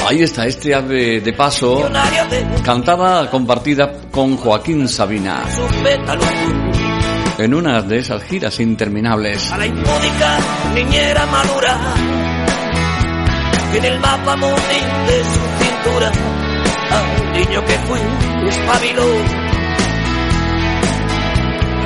Ahí 0.08 0.22
está, 0.22 0.46
este 0.46 0.76
ave 0.76 1.20
de 1.22 1.34
paso, 1.34 1.90
cantada, 2.64 3.28
compartida 3.28 3.92
con 4.12 4.38
Joaquín 4.38 4.88
Sabina, 4.88 5.42
en 7.40 7.54
una 7.56 7.82
de 7.82 7.98
esas 7.98 8.22
giras 8.26 8.60
interminables. 8.60 9.52
a 9.52 9.58
la 9.58 9.66
impúdica 9.66 10.38
niñera 10.76 11.26
madura, 11.26 11.80
en 13.74 13.86
el 13.86 14.00
mapa 14.00 14.36
móvil 14.36 14.86
de 15.08 15.24
su 15.24 15.64
cintura, 15.64 16.12
al 16.92 17.34
niño 17.34 17.66
que 17.66 17.74
fui, 17.88 18.00
espabiló, 18.50 19.08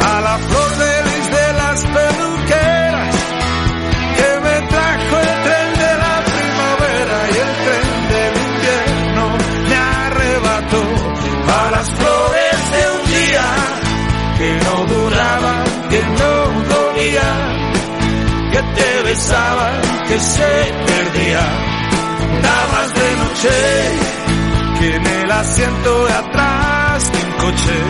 a 0.02 0.22
la 0.22 0.38
flor 0.38 0.78
de 0.78 1.04
lis 1.04 1.32
de 1.32 1.54
las 1.54 1.84
peluqueras 1.84 3.16
que 4.18 4.30
me 4.46 4.68
trajo 4.68 5.16
el 5.20 5.44
tren 5.46 5.70
de 5.84 5.92
la 6.04 6.16
primavera 6.34 7.18
y 7.30 7.38
el 7.46 7.54
tren 7.66 7.90
del 8.14 8.34
invierno 8.50 9.26
me 9.70 9.76
arrebató 9.76 10.84
a 11.60 11.72
las 11.72 11.88
flores 11.92 12.60
de 12.76 12.84
un 12.96 13.04
día 13.28 13.48
que 14.40 14.50
no 14.66 14.86
duraban, 14.86 15.64
que 15.90 16.02
no 16.02 16.34
dolían, 16.76 18.52
que 18.52 18.62
te 18.82 19.04
besaban, 19.04 19.82
que 20.08 20.20
se 20.20 20.74
perdían. 20.88 21.75
Que 23.42 24.96
en 24.96 25.06
el 25.06 25.32
asiento 25.32 26.06
de 26.06 26.14
atrás 26.14 27.12
de 27.12 27.18
un 27.18 27.32
coche 27.34 27.82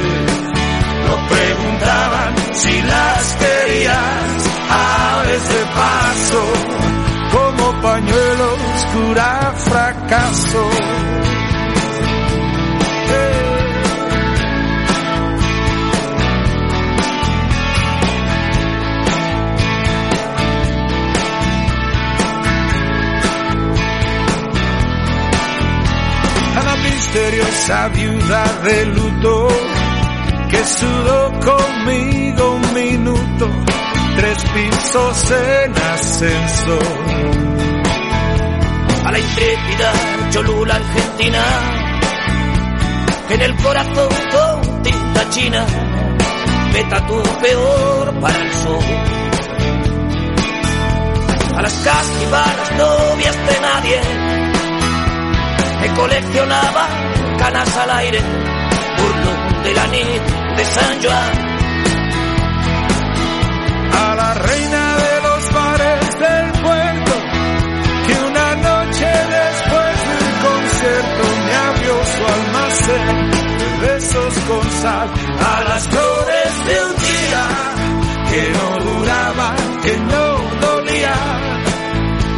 no 1.07 1.27
preguntaban 1.27 2.35
si 2.53 2.81
las 2.81 3.35
querías, 3.35 4.49
aves 4.69 5.49
de 5.49 5.65
paso, 5.75 6.43
como 7.31 7.81
pañuelo 7.81 8.53
oscura 8.75 9.53
fracaso. 9.57 10.69
Misteriosa 27.65 27.87
viuda 27.89 28.43
de 28.63 28.85
luto 28.85 29.47
que 30.49 30.65
sudó 30.65 31.31
conmigo 31.39 32.51
un 32.51 32.73
minuto, 32.73 33.49
tres 34.15 34.37
pisos 34.53 35.31
en 35.31 35.73
ascensor. 35.93 36.83
a 39.05 39.11
la 39.11 39.19
intrépida 39.19 39.91
Cholula 40.31 40.75
Argentina, 40.75 41.43
en 43.29 43.41
el 43.41 43.55
corazón 43.57 44.09
con 44.31 44.83
tinta 44.83 45.29
china 45.29 45.65
me 46.73 46.83
tatuó 46.83 47.23
peor 47.41 48.19
para 48.19 48.37
el 48.37 48.53
sol. 48.53 48.83
A 51.57 51.61
las 51.61 51.73
castigadas 51.73 52.71
novias 52.77 53.35
de 53.47 53.61
nadie, 53.61 54.01
que 55.81 55.93
coleccionaba 55.93 57.14
canas 57.37 57.77
al 57.77 57.89
aire, 57.91 58.19
burlo 58.97 59.63
de 59.63 59.73
la 59.73 59.87
nit 59.87 60.23
de 60.57 60.65
San 60.65 61.01
Joan. 61.01 61.55
a 63.95 64.15
la 64.15 64.33
reina 64.33 64.83
de 65.05 65.21
los 65.27 65.53
bares 65.53 66.19
del 66.19 66.51
puerto, 66.63 67.13
que 68.05 68.15
una 68.29 68.49
noche 68.55 69.09
después 69.39 69.95
del 70.11 70.27
concierto 70.47 71.23
me 71.45 71.55
abrió 71.69 71.93
su 72.13 72.23
almacén 72.37 73.31
de 73.59 73.87
besos 73.87 74.33
con 74.47 74.71
sal, 74.81 75.09
a 75.39 75.63
las 75.69 75.87
flores 75.87 76.51
de 76.67 76.75
un 76.85 76.95
día 77.09 77.43
que 78.29 78.43
no 78.57 78.67
duraban, 78.91 79.55
que 79.83 79.97
no 79.97 80.25
dolían, 80.67 81.63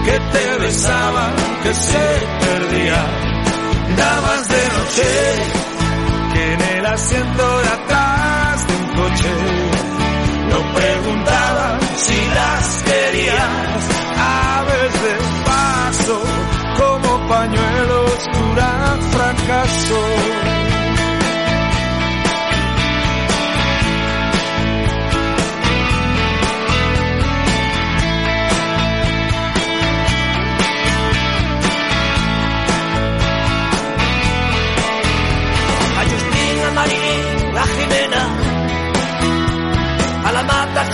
que 0.06 0.20
te 0.34 0.58
besaban, 0.66 1.34
que 1.64 1.74
se 1.74 2.08
perdían, 2.40 3.27
damas 3.98 4.48
de 4.48 4.64
noche, 4.76 5.10
que 6.34 6.54
en 6.54 6.62
el 6.78 6.86
asiento 6.86 7.60
de 7.60 7.68
atrás 7.68 8.68
de 8.68 8.74
un 8.76 8.88
coche 9.00 9.34
no 10.52 10.60
preguntaban 10.74 11.80
si 11.98 12.18
las 12.38 12.84
querías, 12.84 13.82
aves 14.56 14.94
de 15.06 15.16
paso, 15.46 16.22
como 16.78 17.28
pañuelo 17.28 18.06
oscura 18.06 18.98
fracaso. 19.12 20.77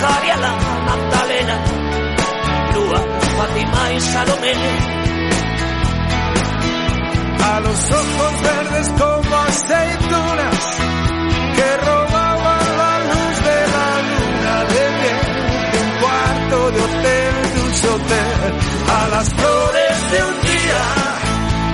Mata 0.03 0.15
Jari, 0.15 0.29
a 0.31 0.37
la 0.37 0.51
Magdalena, 0.87 1.57
Lua, 2.73 2.99
Fátima 3.37 3.93
y 3.93 3.99
Salomé, 4.01 4.53
a 7.41 7.59
los 7.61 7.91
ojos 7.91 8.41
verdes 8.41 8.87
como 8.99 9.35
aceitunas 9.37 10.59
que 11.55 11.77
robaban 11.85 12.77
la 12.81 12.93
luz 13.11 13.35
de 13.47 13.59
la 13.75 13.89
luna 14.09 14.55
de 14.73 14.83
miel 14.99 15.19
un 15.79 15.89
cuarto 16.01 16.71
de 16.71 16.81
hotel, 16.81 17.33
dulce 17.55 17.87
hotel, 17.87 18.53
a 18.89 19.07
las 19.07 19.27
flores 19.33 20.11
de 20.11 20.19
un 20.23 20.37
día 20.51 20.83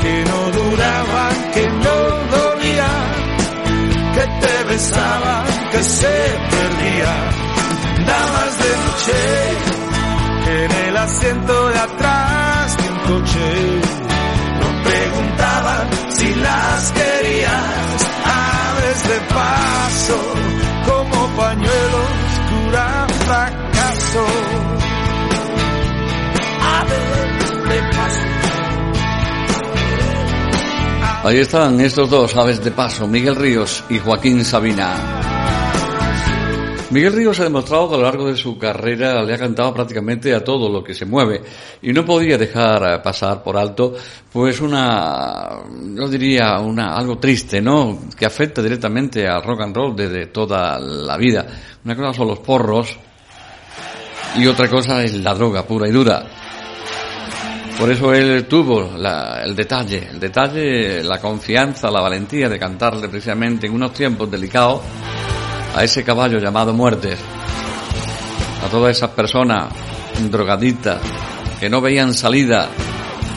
que 0.04 0.14
no 0.30 0.40
duraban, 0.52 1.52
que 1.54 1.68
no 1.68 1.98
dolían, 2.38 3.06
que 4.14 4.26
te 4.46 4.64
besaban, 4.66 5.46
que 5.72 5.84
se 5.84 6.38
perdían, 6.52 7.49
de 8.10 8.72
noche 8.86 9.20
en 10.64 10.72
el 10.88 10.98
asiento 10.98 11.70
de 11.70 11.80
atrás 11.80 12.78
de 12.78 12.90
un 12.90 13.00
coche 13.00 13.82
no 14.62 14.84
preguntaban 14.84 15.90
si 16.10 16.36
las 16.36 16.92
querías, 16.92 18.12
aves 18.26 19.10
de 19.10 19.20
paso, 19.34 20.18
como 20.86 21.28
pañuelo 21.38 22.00
oscura 22.20 23.08
fracaso. 23.26 24.26
aves 26.80 27.70
de 27.70 27.80
paso. 27.96 28.26
Ahí 31.24 31.38
están 31.40 31.80
estos 31.80 32.10
dos 32.10 32.36
aves 32.36 32.64
de 32.64 32.72
paso, 32.72 33.08
Miguel 33.08 33.36
Ríos 33.36 33.84
y 33.90 34.00
Joaquín 34.00 34.44
Sabina. 34.44 35.29
Miguel 36.92 37.14
Ríos 37.14 37.40
ha 37.40 37.44
demostrado 37.44 37.88
que 37.88 37.96
a 37.96 37.98
lo 38.00 38.04
largo 38.04 38.28
de 38.28 38.36
su 38.36 38.58
carrera 38.58 39.22
le 39.22 39.36
ha 39.36 39.38
cantado 39.38 39.72
prácticamente 39.72 40.34
a 40.34 40.44
todo 40.44 40.68
lo 40.70 40.84
que 40.84 40.96
se 40.96 41.06
mueve 41.06 41.40
y 41.84 41.94
no 41.94 42.04
podía 42.04 42.36
dejar 42.36 42.82
eh, 42.82 43.00
pasar 43.00 43.44
por 43.44 43.58
alto 43.58 43.94
pues 44.34 44.60
una, 44.60 45.50
yo 45.96 46.08
diría 46.08 46.58
una 46.58 46.96
algo 46.96 47.20
triste, 47.20 47.62
¿no? 47.62 48.00
Que 48.18 48.26
afecta 48.26 48.64
directamente 48.64 49.28
al 49.28 49.44
rock 49.44 49.62
and 49.62 49.76
roll 49.76 49.96
desde 49.96 50.28
toda 50.28 50.80
la 50.80 51.16
vida. 51.16 51.46
Una 51.86 51.96
cosa 51.96 52.14
son 52.14 52.28
los 52.28 52.40
porros 52.40 52.98
y 54.36 54.48
otra 54.48 54.68
cosa 54.68 55.04
es 55.04 55.14
la 55.14 55.36
droga 55.36 55.68
pura 55.68 55.88
y 55.88 55.92
dura. 55.92 56.26
Por 57.80 57.92
eso 57.92 58.12
él 58.16 58.46
tuvo 58.48 58.90
el 59.44 59.56
detalle, 59.56 60.08
el 60.10 60.20
detalle, 60.20 61.04
la 61.04 61.20
confianza, 61.20 61.92
la 61.92 62.02
valentía 62.02 62.50
de 62.50 62.58
cantarle 62.58 63.08
precisamente 63.08 63.68
en 63.68 63.74
unos 63.74 63.94
tiempos 63.94 64.30
delicados 64.30 64.82
a 65.76 65.84
ese 65.84 66.04
caballo 66.04 66.40
llamado 66.40 66.74
muerte, 66.74 67.16
a 68.66 68.70
todas 68.70 68.98
esas 68.98 69.12
personas 69.12 69.72
drogaditas 70.30 71.00
que 71.60 71.70
no 71.70 71.82
veían 71.82 72.14
salida, 72.14 72.68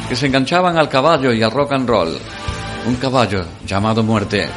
que 0.08 0.16
se 0.16 0.26
enganchaban 0.26 0.76
al 0.78 0.88
caballo 0.88 1.32
y 1.32 1.42
al 1.42 1.50
rock 1.50 1.72
and 1.72 1.88
roll, 1.88 2.16
un 2.86 2.94
caballo 2.96 3.44
llamado 3.66 4.02
muerte. 4.02 4.48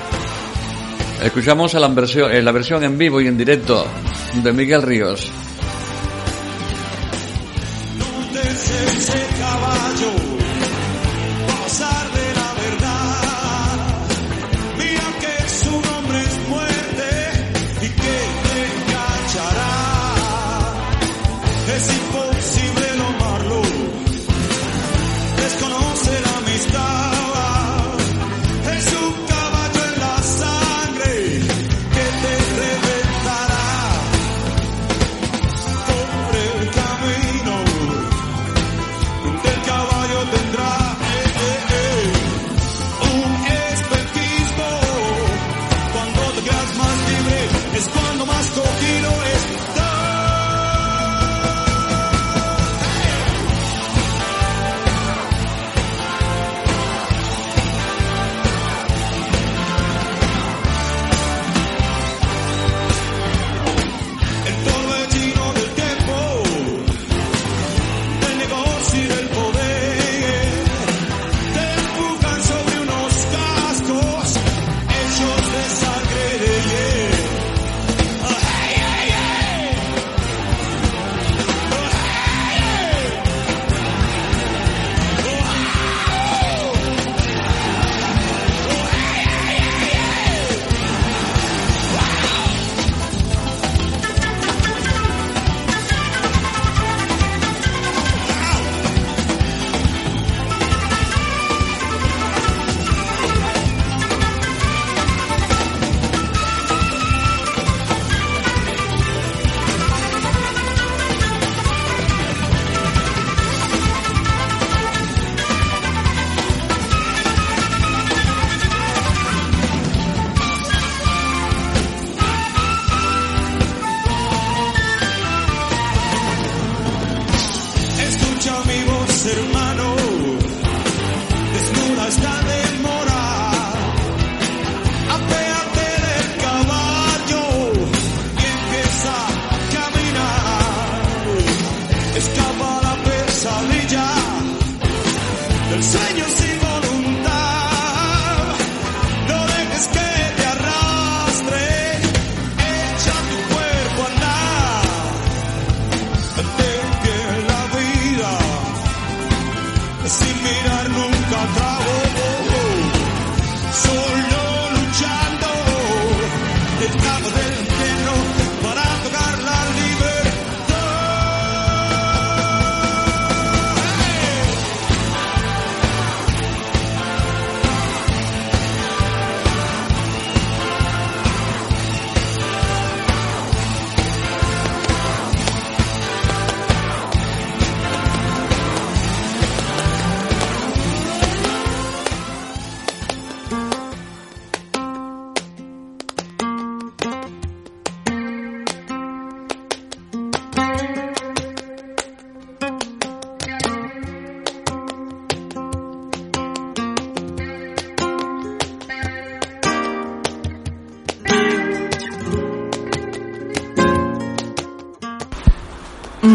Escuchamos 1.23 1.73
la 1.73 1.87
versión, 1.87 2.31
eh, 2.31 2.41
la 2.41 2.51
versión 2.51 2.83
en 2.83 2.97
vivo 2.97 3.21
y 3.21 3.27
en 3.27 3.37
directo 3.37 3.85
de 4.43 4.53
Miguel 4.53 4.81
Ríos. 4.81 5.31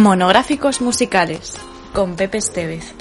Monográficos 0.00 0.80
musicales 0.80 1.58
con 1.92 2.16
Pepe 2.16 2.38
Estevez. 2.38 2.99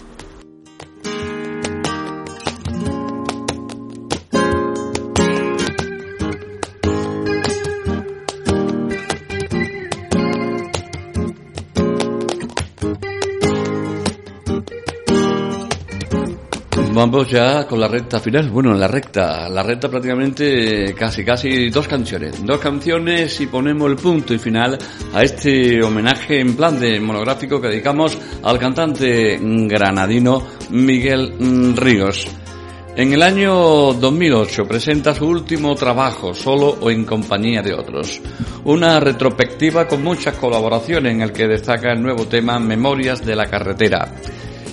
Vamos 16.99 17.29
ya 17.29 17.65
con 17.65 17.79
la 17.79 17.87
recta 17.87 18.19
final. 18.19 18.49
Bueno, 18.49 18.73
la 18.73 18.85
recta, 18.85 19.47
la 19.47 19.63
recta 19.63 19.87
prácticamente 19.87 20.93
casi, 20.93 21.23
casi 21.23 21.69
dos 21.69 21.87
canciones. 21.87 22.45
Dos 22.45 22.59
canciones 22.59 23.39
y 23.39 23.47
ponemos 23.47 23.89
el 23.89 23.95
punto 23.95 24.33
y 24.33 24.37
final 24.37 24.77
a 25.13 25.23
este 25.23 25.81
homenaje 25.81 26.41
en 26.41 26.57
plan 26.57 26.77
de 26.77 26.99
monográfico 26.99 27.61
que 27.61 27.69
dedicamos 27.69 28.17
al 28.43 28.59
cantante 28.59 29.39
granadino 29.41 30.45
Miguel 30.71 31.35
mm, 31.39 31.77
Ríos. 31.77 32.27
En 32.97 33.13
el 33.13 33.21
año 33.21 33.93
2008 33.93 34.65
presenta 34.65 35.15
su 35.15 35.25
último 35.25 35.75
trabajo, 35.75 36.33
solo 36.33 36.79
o 36.81 36.91
en 36.91 37.05
compañía 37.05 37.61
de 37.61 37.75
otros. 37.75 38.19
Una 38.65 38.99
retrospectiva 38.99 39.87
con 39.87 40.03
muchas 40.03 40.35
colaboraciones 40.35 41.13
en 41.13 41.21
el 41.21 41.31
que 41.31 41.47
destaca 41.47 41.93
el 41.93 42.01
nuevo 42.01 42.25
tema 42.25 42.59
Memorias 42.59 43.25
de 43.25 43.37
la 43.37 43.45
Carretera. 43.45 44.11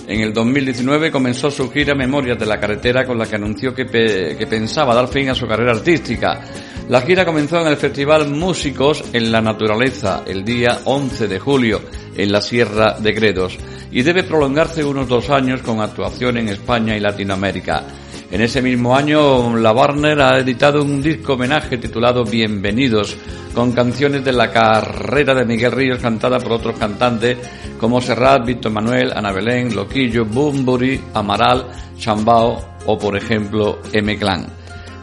En 0.07 0.21
el 0.21 0.33
2019 0.33 1.11
comenzó 1.11 1.51
su 1.51 1.69
gira 1.69 1.93
Memorias 1.93 2.39
de 2.39 2.45
la 2.45 2.57
Carretera 2.57 3.05
con 3.05 3.17
la 3.17 3.25
que 3.25 3.35
anunció 3.35 3.75
que, 3.75 3.85
que 3.85 4.47
pensaba 4.47 4.95
dar 4.95 5.09
fin 5.09 5.29
a 5.29 5.35
su 5.35 5.45
carrera 5.45 5.73
artística. 5.73 6.39
La 6.87 7.01
gira 7.01 7.25
comenzó 7.25 7.59
en 7.59 7.67
el 7.67 7.75
Festival 7.75 8.29
Músicos 8.29 9.03
en 9.11 9.29
la 9.29 9.41
Naturaleza 9.41 10.23
el 10.25 10.45
día 10.45 10.79
11 10.85 11.27
de 11.27 11.39
julio 11.39 11.81
en 12.15 12.31
la 12.31 12.39
Sierra 12.39 12.97
de 12.97 13.11
Gredos 13.11 13.57
y 13.91 14.01
debe 14.01 14.23
prolongarse 14.23 14.81
unos 14.85 15.09
dos 15.09 15.29
años 15.29 15.61
con 15.61 15.81
actuación 15.81 16.37
en 16.37 16.47
España 16.47 16.95
y 16.95 17.01
Latinoamérica. 17.01 17.83
En 18.29 18.41
ese 18.41 18.61
mismo 18.61 18.93
año, 18.93 19.55
la 19.55 19.71
Warner 19.71 20.19
ha 20.19 20.39
editado 20.39 20.83
un 20.83 21.01
disco 21.01 21.33
homenaje 21.33 21.77
titulado 21.77 22.25
Bienvenidos, 22.25 23.15
con 23.53 23.71
canciones 23.71 24.25
de 24.25 24.33
la 24.33 24.51
carrera 24.51 25.33
de 25.33 25.45
Miguel 25.45 25.71
Ríos 25.71 25.99
cantada 25.99 26.37
por 26.37 26.51
otros 26.51 26.77
cantantes 26.77 27.37
como 27.79 28.01
Serrat, 28.01 28.45
Víctor 28.45 28.73
Manuel, 28.73 29.13
Ana 29.15 29.31
Belén, 29.31 29.73
Loquillo, 29.73 30.25
Bumburi, 30.25 30.99
Amaral, 31.13 31.67
Chambao 31.97 32.77
o, 32.85 32.97
por 32.97 33.15
ejemplo, 33.15 33.79
M. 33.93 34.17
Clan. 34.17 34.45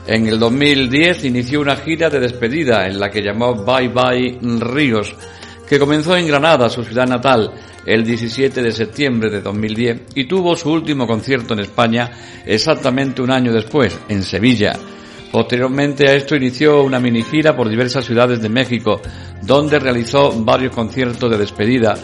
En 0.06 0.26
el 0.26 0.38
2010 0.38 1.24
inició 1.24 1.62
una 1.62 1.76
gira 1.76 2.10
de 2.10 2.20
despedida 2.20 2.86
en 2.86 3.00
la 3.00 3.10
que 3.10 3.22
llamó 3.22 3.54
Bye 3.54 3.88
Bye 3.88 4.38
Ríos, 4.60 5.14
que 5.74 5.80
comenzó 5.80 6.16
en 6.16 6.28
Granada, 6.28 6.70
su 6.70 6.84
ciudad 6.84 7.08
natal, 7.08 7.50
el 7.84 8.04
17 8.04 8.62
de 8.62 8.70
septiembre 8.70 9.28
de 9.28 9.40
2010 9.40 10.02
y 10.14 10.28
tuvo 10.28 10.54
su 10.54 10.70
último 10.70 11.04
concierto 11.04 11.54
en 11.54 11.60
España 11.60 12.12
exactamente 12.46 13.20
un 13.20 13.32
año 13.32 13.52
después, 13.52 13.98
en 14.08 14.22
Sevilla. 14.22 14.74
Posteriormente 15.32 16.08
a 16.08 16.14
esto 16.14 16.36
inició 16.36 16.84
una 16.84 17.01
mini 17.01 17.24
gira 17.24 17.56
por 17.56 17.68
diversas 17.68 18.05
ciudades 18.05 18.40
de 18.40 18.48
México, 18.48 19.01
donde 19.42 19.80
realizó 19.80 20.30
varios 20.44 20.72
conciertos 20.72 21.28
de 21.28 21.38
despedida 21.38 21.96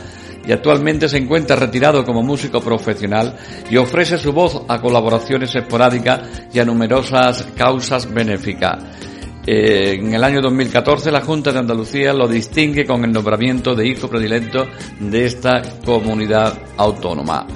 y 0.44 0.50
actualmente 0.50 1.08
se 1.08 1.18
encuentra 1.18 1.54
retirado 1.54 2.04
como 2.04 2.24
músico 2.24 2.60
profesional 2.60 3.36
y 3.70 3.76
ofrece 3.76 4.18
su 4.18 4.32
voz 4.32 4.62
a 4.66 4.80
colaboraciones 4.80 5.54
esporádicas 5.54 6.22
y 6.52 6.58
a 6.58 6.64
numerosas 6.64 7.46
causas 7.56 8.12
benéficas. 8.12 9.09
Eh, 9.46 9.96
en 9.98 10.12
el 10.12 10.22
año 10.22 10.40
2014 10.42 11.10
la 11.10 11.22
Junta 11.22 11.52
de 11.52 11.58
Andalucía 11.58 12.12
lo 12.12 12.28
distingue 12.28 12.84
con 12.84 13.04
el 13.04 13.12
nombramiento 13.12 13.74
de 13.74 13.88
hijo 13.88 14.08
predilecto 14.08 14.66
de 14.98 15.24
esta 15.24 15.62
comunidad 15.84 16.58
autónoma. 16.76 17.46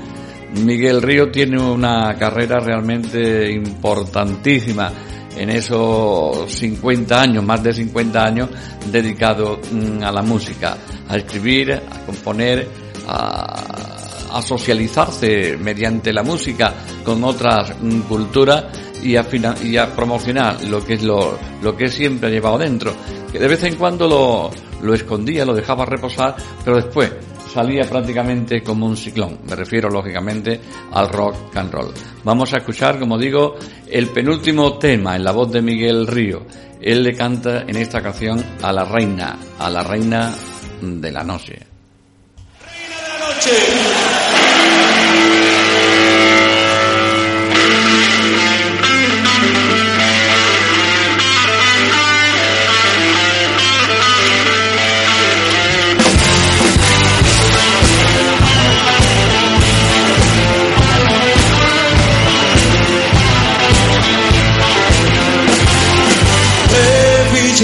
Miguel 0.65 1.03
Río 1.03 1.31
tiene 1.31 1.61
una 1.61 2.15
carrera 2.15 2.61
realmente 2.61 3.51
importantísima 3.51 4.91
en 5.37 5.51
esos 5.51 6.51
50 6.53 7.21
años, 7.21 7.45
más 7.45 7.63
de 7.63 7.73
50 7.73 8.25
años, 8.25 8.49
dedicado 8.91 9.59
mm, 9.73 10.03
a 10.03 10.13
la 10.13 10.23
música, 10.23 10.77
a 11.09 11.17
escribir, 11.17 11.73
a 11.73 12.07
componer, 12.07 12.69
a, 13.09 14.04
a 14.35 14.43
socializarse 14.43 15.57
mediante 15.57 16.13
la 16.13 16.23
música 16.23 16.75
con 17.05 17.23
otras 17.25 17.75
mm, 17.81 18.01
culturas 18.01 18.65
y 19.03 19.17
a, 19.17 19.27
y 19.63 19.77
a 19.77 19.95
promocionar 19.95 20.63
lo 20.65 20.85
que 20.85 20.95
es 20.95 21.03
lo, 21.03 21.39
lo 21.63 21.77
que 21.77 21.89
siempre 21.89 22.29
ha 22.29 22.33
llevado 22.33 22.59
dentro, 22.59 22.93
que 23.31 23.39
de 23.39 23.49
vez 23.49 23.63
en 23.65 23.77
cuando 23.77 24.09
lo, 24.09 24.51
lo 24.83 24.95
escondía, 24.95 25.45
lo 25.45 25.55
dejaba 25.55 25.85
reposar, 25.85 26.37
pero 26.65 26.77
después 26.77 27.13
salía 27.53 27.85
prácticamente 27.85 28.63
como 28.63 28.87
un 28.87 28.97
ciclón. 28.97 29.39
Me 29.45 29.55
refiero 29.55 29.89
lógicamente 29.89 30.61
al 30.93 31.09
rock 31.09 31.57
and 31.57 31.73
roll. 31.73 31.93
Vamos 32.25 32.53
a 32.53 32.59
escuchar, 32.59 32.99
como 32.99 33.17
digo, 33.17 33.55
el 33.89 34.09
penúltimo 34.09 34.77
tema 34.79 35.15
en 35.15 35.23
la 35.23 35.31
voz 35.31 35.53
de 35.53 35.63
Miguel 35.63 36.07
Río. 36.07 36.47
Él 36.81 37.03
le 37.03 37.15
canta 37.15 37.63
en 37.63 37.77
esta 37.77 38.03
canción 38.03 38.45
a 38.61 38.73
la 38.73 38.85
reina, 38.85 39.39
a 39.59 39.71
la 39.71 39.85
reina 39.85 40.35
de 40.83 41.13
la 41.13 41.23
noche. 41.23 41.75
Te 43.45 43.51
vi 43.51 43.94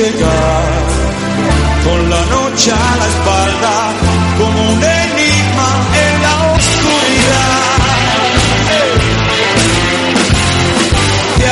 llegar 0.00 0.64
con 1.84 2.10
la 2.10 2.24
noche 2.36 2.70
a 2.72 2.96
la 3.00 3.06
espalda 3.14 3.74
como 4.38 4.58
un 4.72 4.82
enigma 4.82 5.70
en 6.06 6.14
la 6.26 6.34
oscuridad. 6.56 7.68
Te 11.38 11.46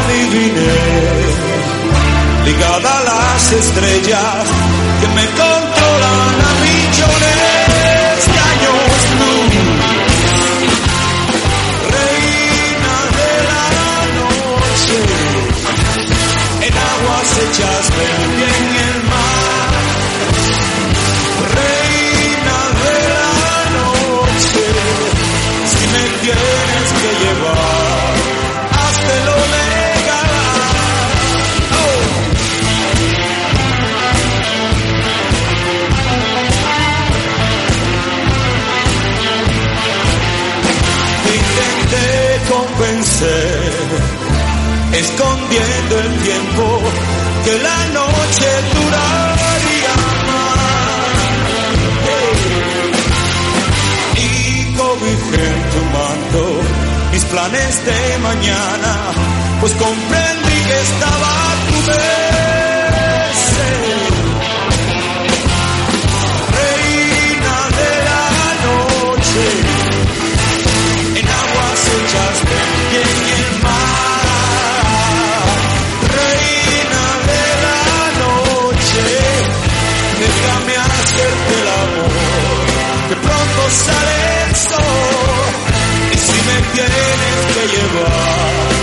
adiviné, 0.00 0.80
ligada 2.44 2.90
a 2.98 3.04
las 3.04 3.52
estrellas 3.52 4.44
que 5.00 5.08
me 5.16 5.24
tienes 26.24 26.88
que 27.00 27.10
llevar, 27.22 28.14
hazte 28.82 29.16
lo 29.28 29.36
legal. 29.56 30.30
Oh. 31.80 32.00
Te 41.24 41.32
Intenté 41.42 42.06
convencer 42.48 43.72
escondiendo 44.92 45.92
el 45.98 46.12
tiempo 46.22 46.64
que 47.44 47.54
la 47.58 47.86
noche 47.88 48.48
planes 57.34 57.84
de 57.84 58.18
mañana, 58.18 59.10
pues 59.60 59.72
comprendí 59.74 60.56
que 60.68 60.80
estaba 60.82 61.32
tu 61.68 61.86
merced. 61.88 62.23
Tienes 86.74 87.46
que 87.54 87.76
llevar, 87.76 88.73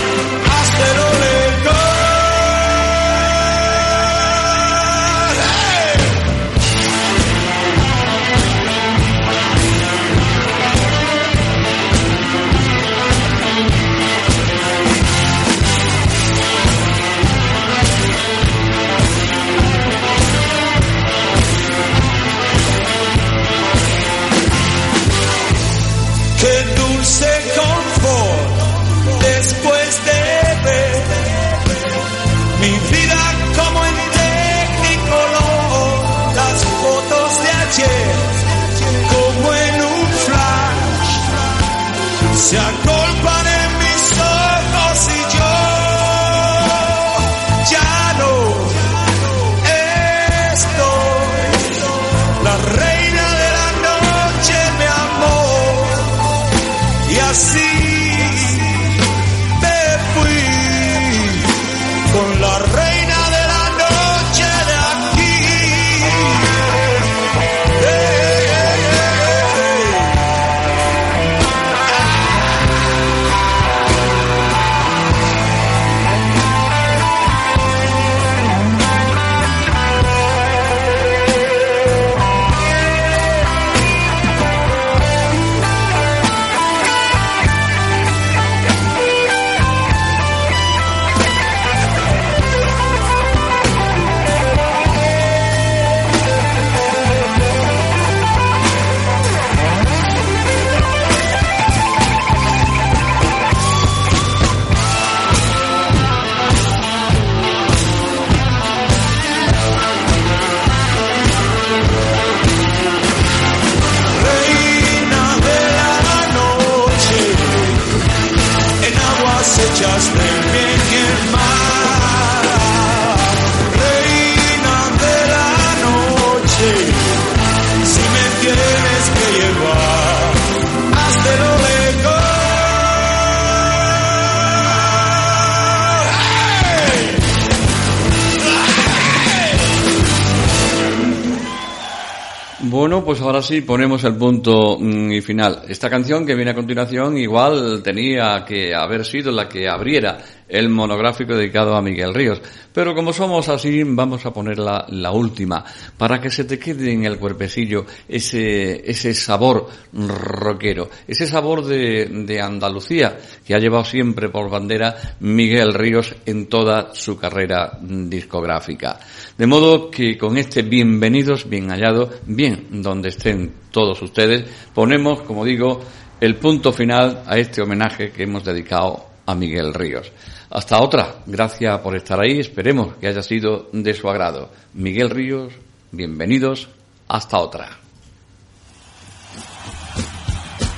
Bueno, 143.52 143.60
pues 143.60 143.60
ahora 143.60 143.60
sí 143.60 143.60
ponemos 143.60 144.04
el 144.04 144.16
punto 144.16 144.78
mm, 144.80 145.12
y 145.12 145.20
final. 145.20 145.62
Esta 145.68 145.90
canción 145.90 146.24
que 146.24 146.34
viene 146.34 146.52
a 146.52 146.54
continuación 146.54 147.18
igual 147.18 147.82
tenía 147.82 148.44
que 148.46 148.74
haber 148.74 149.04
sido 149.04 149.30
la 149.30 149.46
que 149.46 149.68
abriera 149.68 150.18
el 150.48 150.70
monográfico 150.70 151.34
dedicado 151.34 151.74
a 151.76 151.82
Miguel 151.82 152.14
Ríos. 152.14 152.40
Pero 152.72 152.94
como 152.94 153.12
somos 153.12 153.48
así, 153.48 153.82
vamos 153.84 154.24
a 154.24 154.32
poner 154.32 154.58
la, 154.58 155.10
última, 155.12 155.64
para 155.96 156.20
que 156.20 156.30
se 156.30 156.44
te 156.44 156.58
quede 156.58 156.92
en 156.92 157.04
el 157.04 157.18
cuerpecillo 157.18 157.84
ese, 158.08 158.88
ese 158.90 159.14
sabor 159.14 159.68
rockero, 159.92 160.88
ese 161.06 161.26
sabor 161.26 161.64
de, 161.64 162.06
de 162.06 162.40
Andalucía 162.40 163.18
que 163.44 163.54
ha 163.54 163.58
llevado 163.58 163.84
siempre 163.84 164.28
por 164.30 164.48
bandera 164.48 165.16
Miguel 165.20 165.74
Ríos 165.74 166.14
en 166.24 166.46
toda 166.46 166.94
su 166.94 167.18
carrera 167.18 167.78
discográfica. 167.80 168.98
De 169.36 169.46
modo 169.46 169.90
que 169.90 170.16
con 170.16 170.38
este 170.38 170.62
bienvenidos, 170.62 171.48
bien 171.48 171.68
hallado, 171.68 172.10
bien 172.26 172.82
donde 172.82 173.10
estén 173.10 173.52
todos 173.70 174.00
ustedes, 174.02 174.44
ponemos, 174.74 175.22
como 175.22 175.44
digo, 175.44 175.82
el 176.20 176.36
punto 176.36 176.72
final 176.72 177.24
a 177.26 177.36
este 177.36 177.60
homenaje 177.60 178.12
que 178.12 178.22
hemos 178.22 178.44
dedicado 178.44 179.06
a 179.26 179.34
Miguel 179.34 179.74
Ríos. 179.74 180.12
Hasta 180.52 180.82
otra. 180.82 181.14
Gracias 181.24 181.80
por 181.80 181.96
estar 181.96 182.20
ahí. 182.20 182.38
Esperemos 182.38 182.96
que 182.96 183.08
haya 183.08 183.22
sido 183.22 183.70
de 183.72 183.94
su 183.94 184.06
agrado. 184.08 184.50
Miguel 184.74 185.08
Ríos, 185.08 185.54
bienvenidos. 185.90 186.68
Hasta 187.08 187.38
otra. 187.38 187.70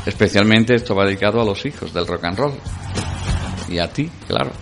Especialmente 0.07 0.77
esto 0.77 0.95
va 0.95 1.05
dedicado 1.05 1.41
a 1.41 1.45
los 1.45 1.67
hijos 1.67 1.93
del 1.93 2.07
rock 2.07 2.25
and 2.25 2.39
roll. 2.39 2.55
Y 3.69 3.79
a 3.79 3.93
ti, 3.93 4.09
claro. 4.29 4.53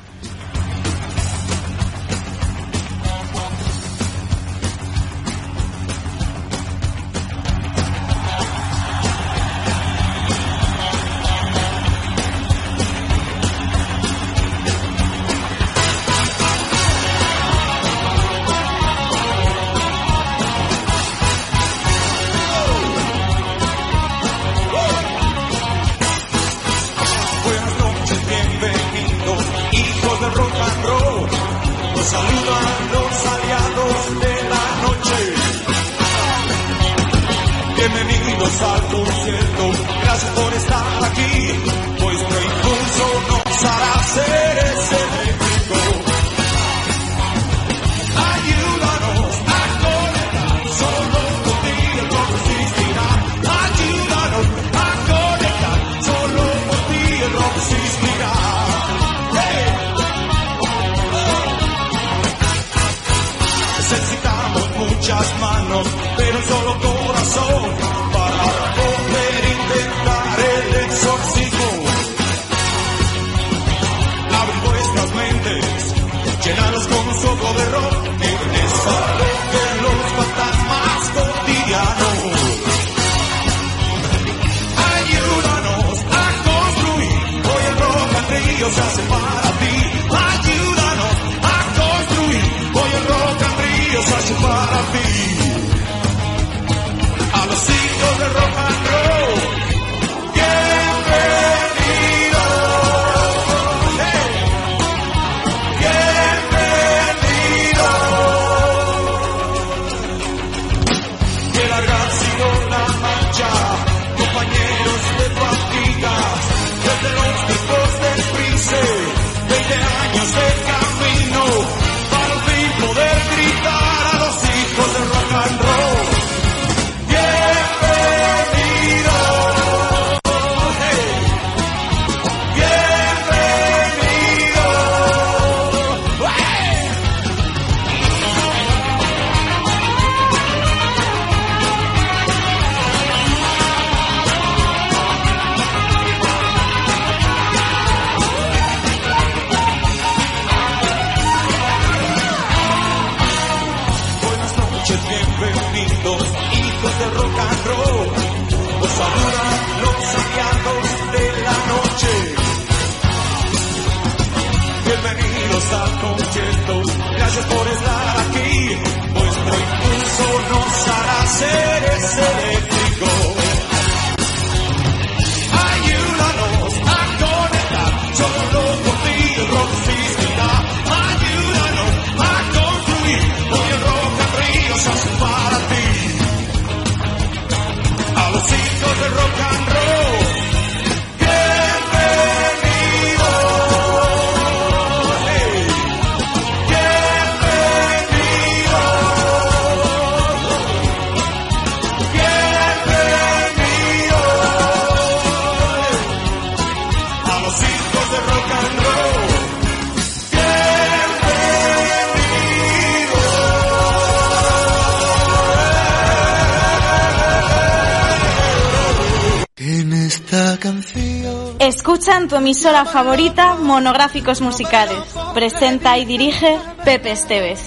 Tu 222.32 222.38
emisora 222.38 222.86
favorita 222.86 223.56
monográficos 223.56 224.40
musicales. 224.40 224.96
Presenta 225.34 225.98
y 225.98 226.06
dirige 226.06 226.58
Pepe 226.82 227.10
Esteves. 227.12 227.66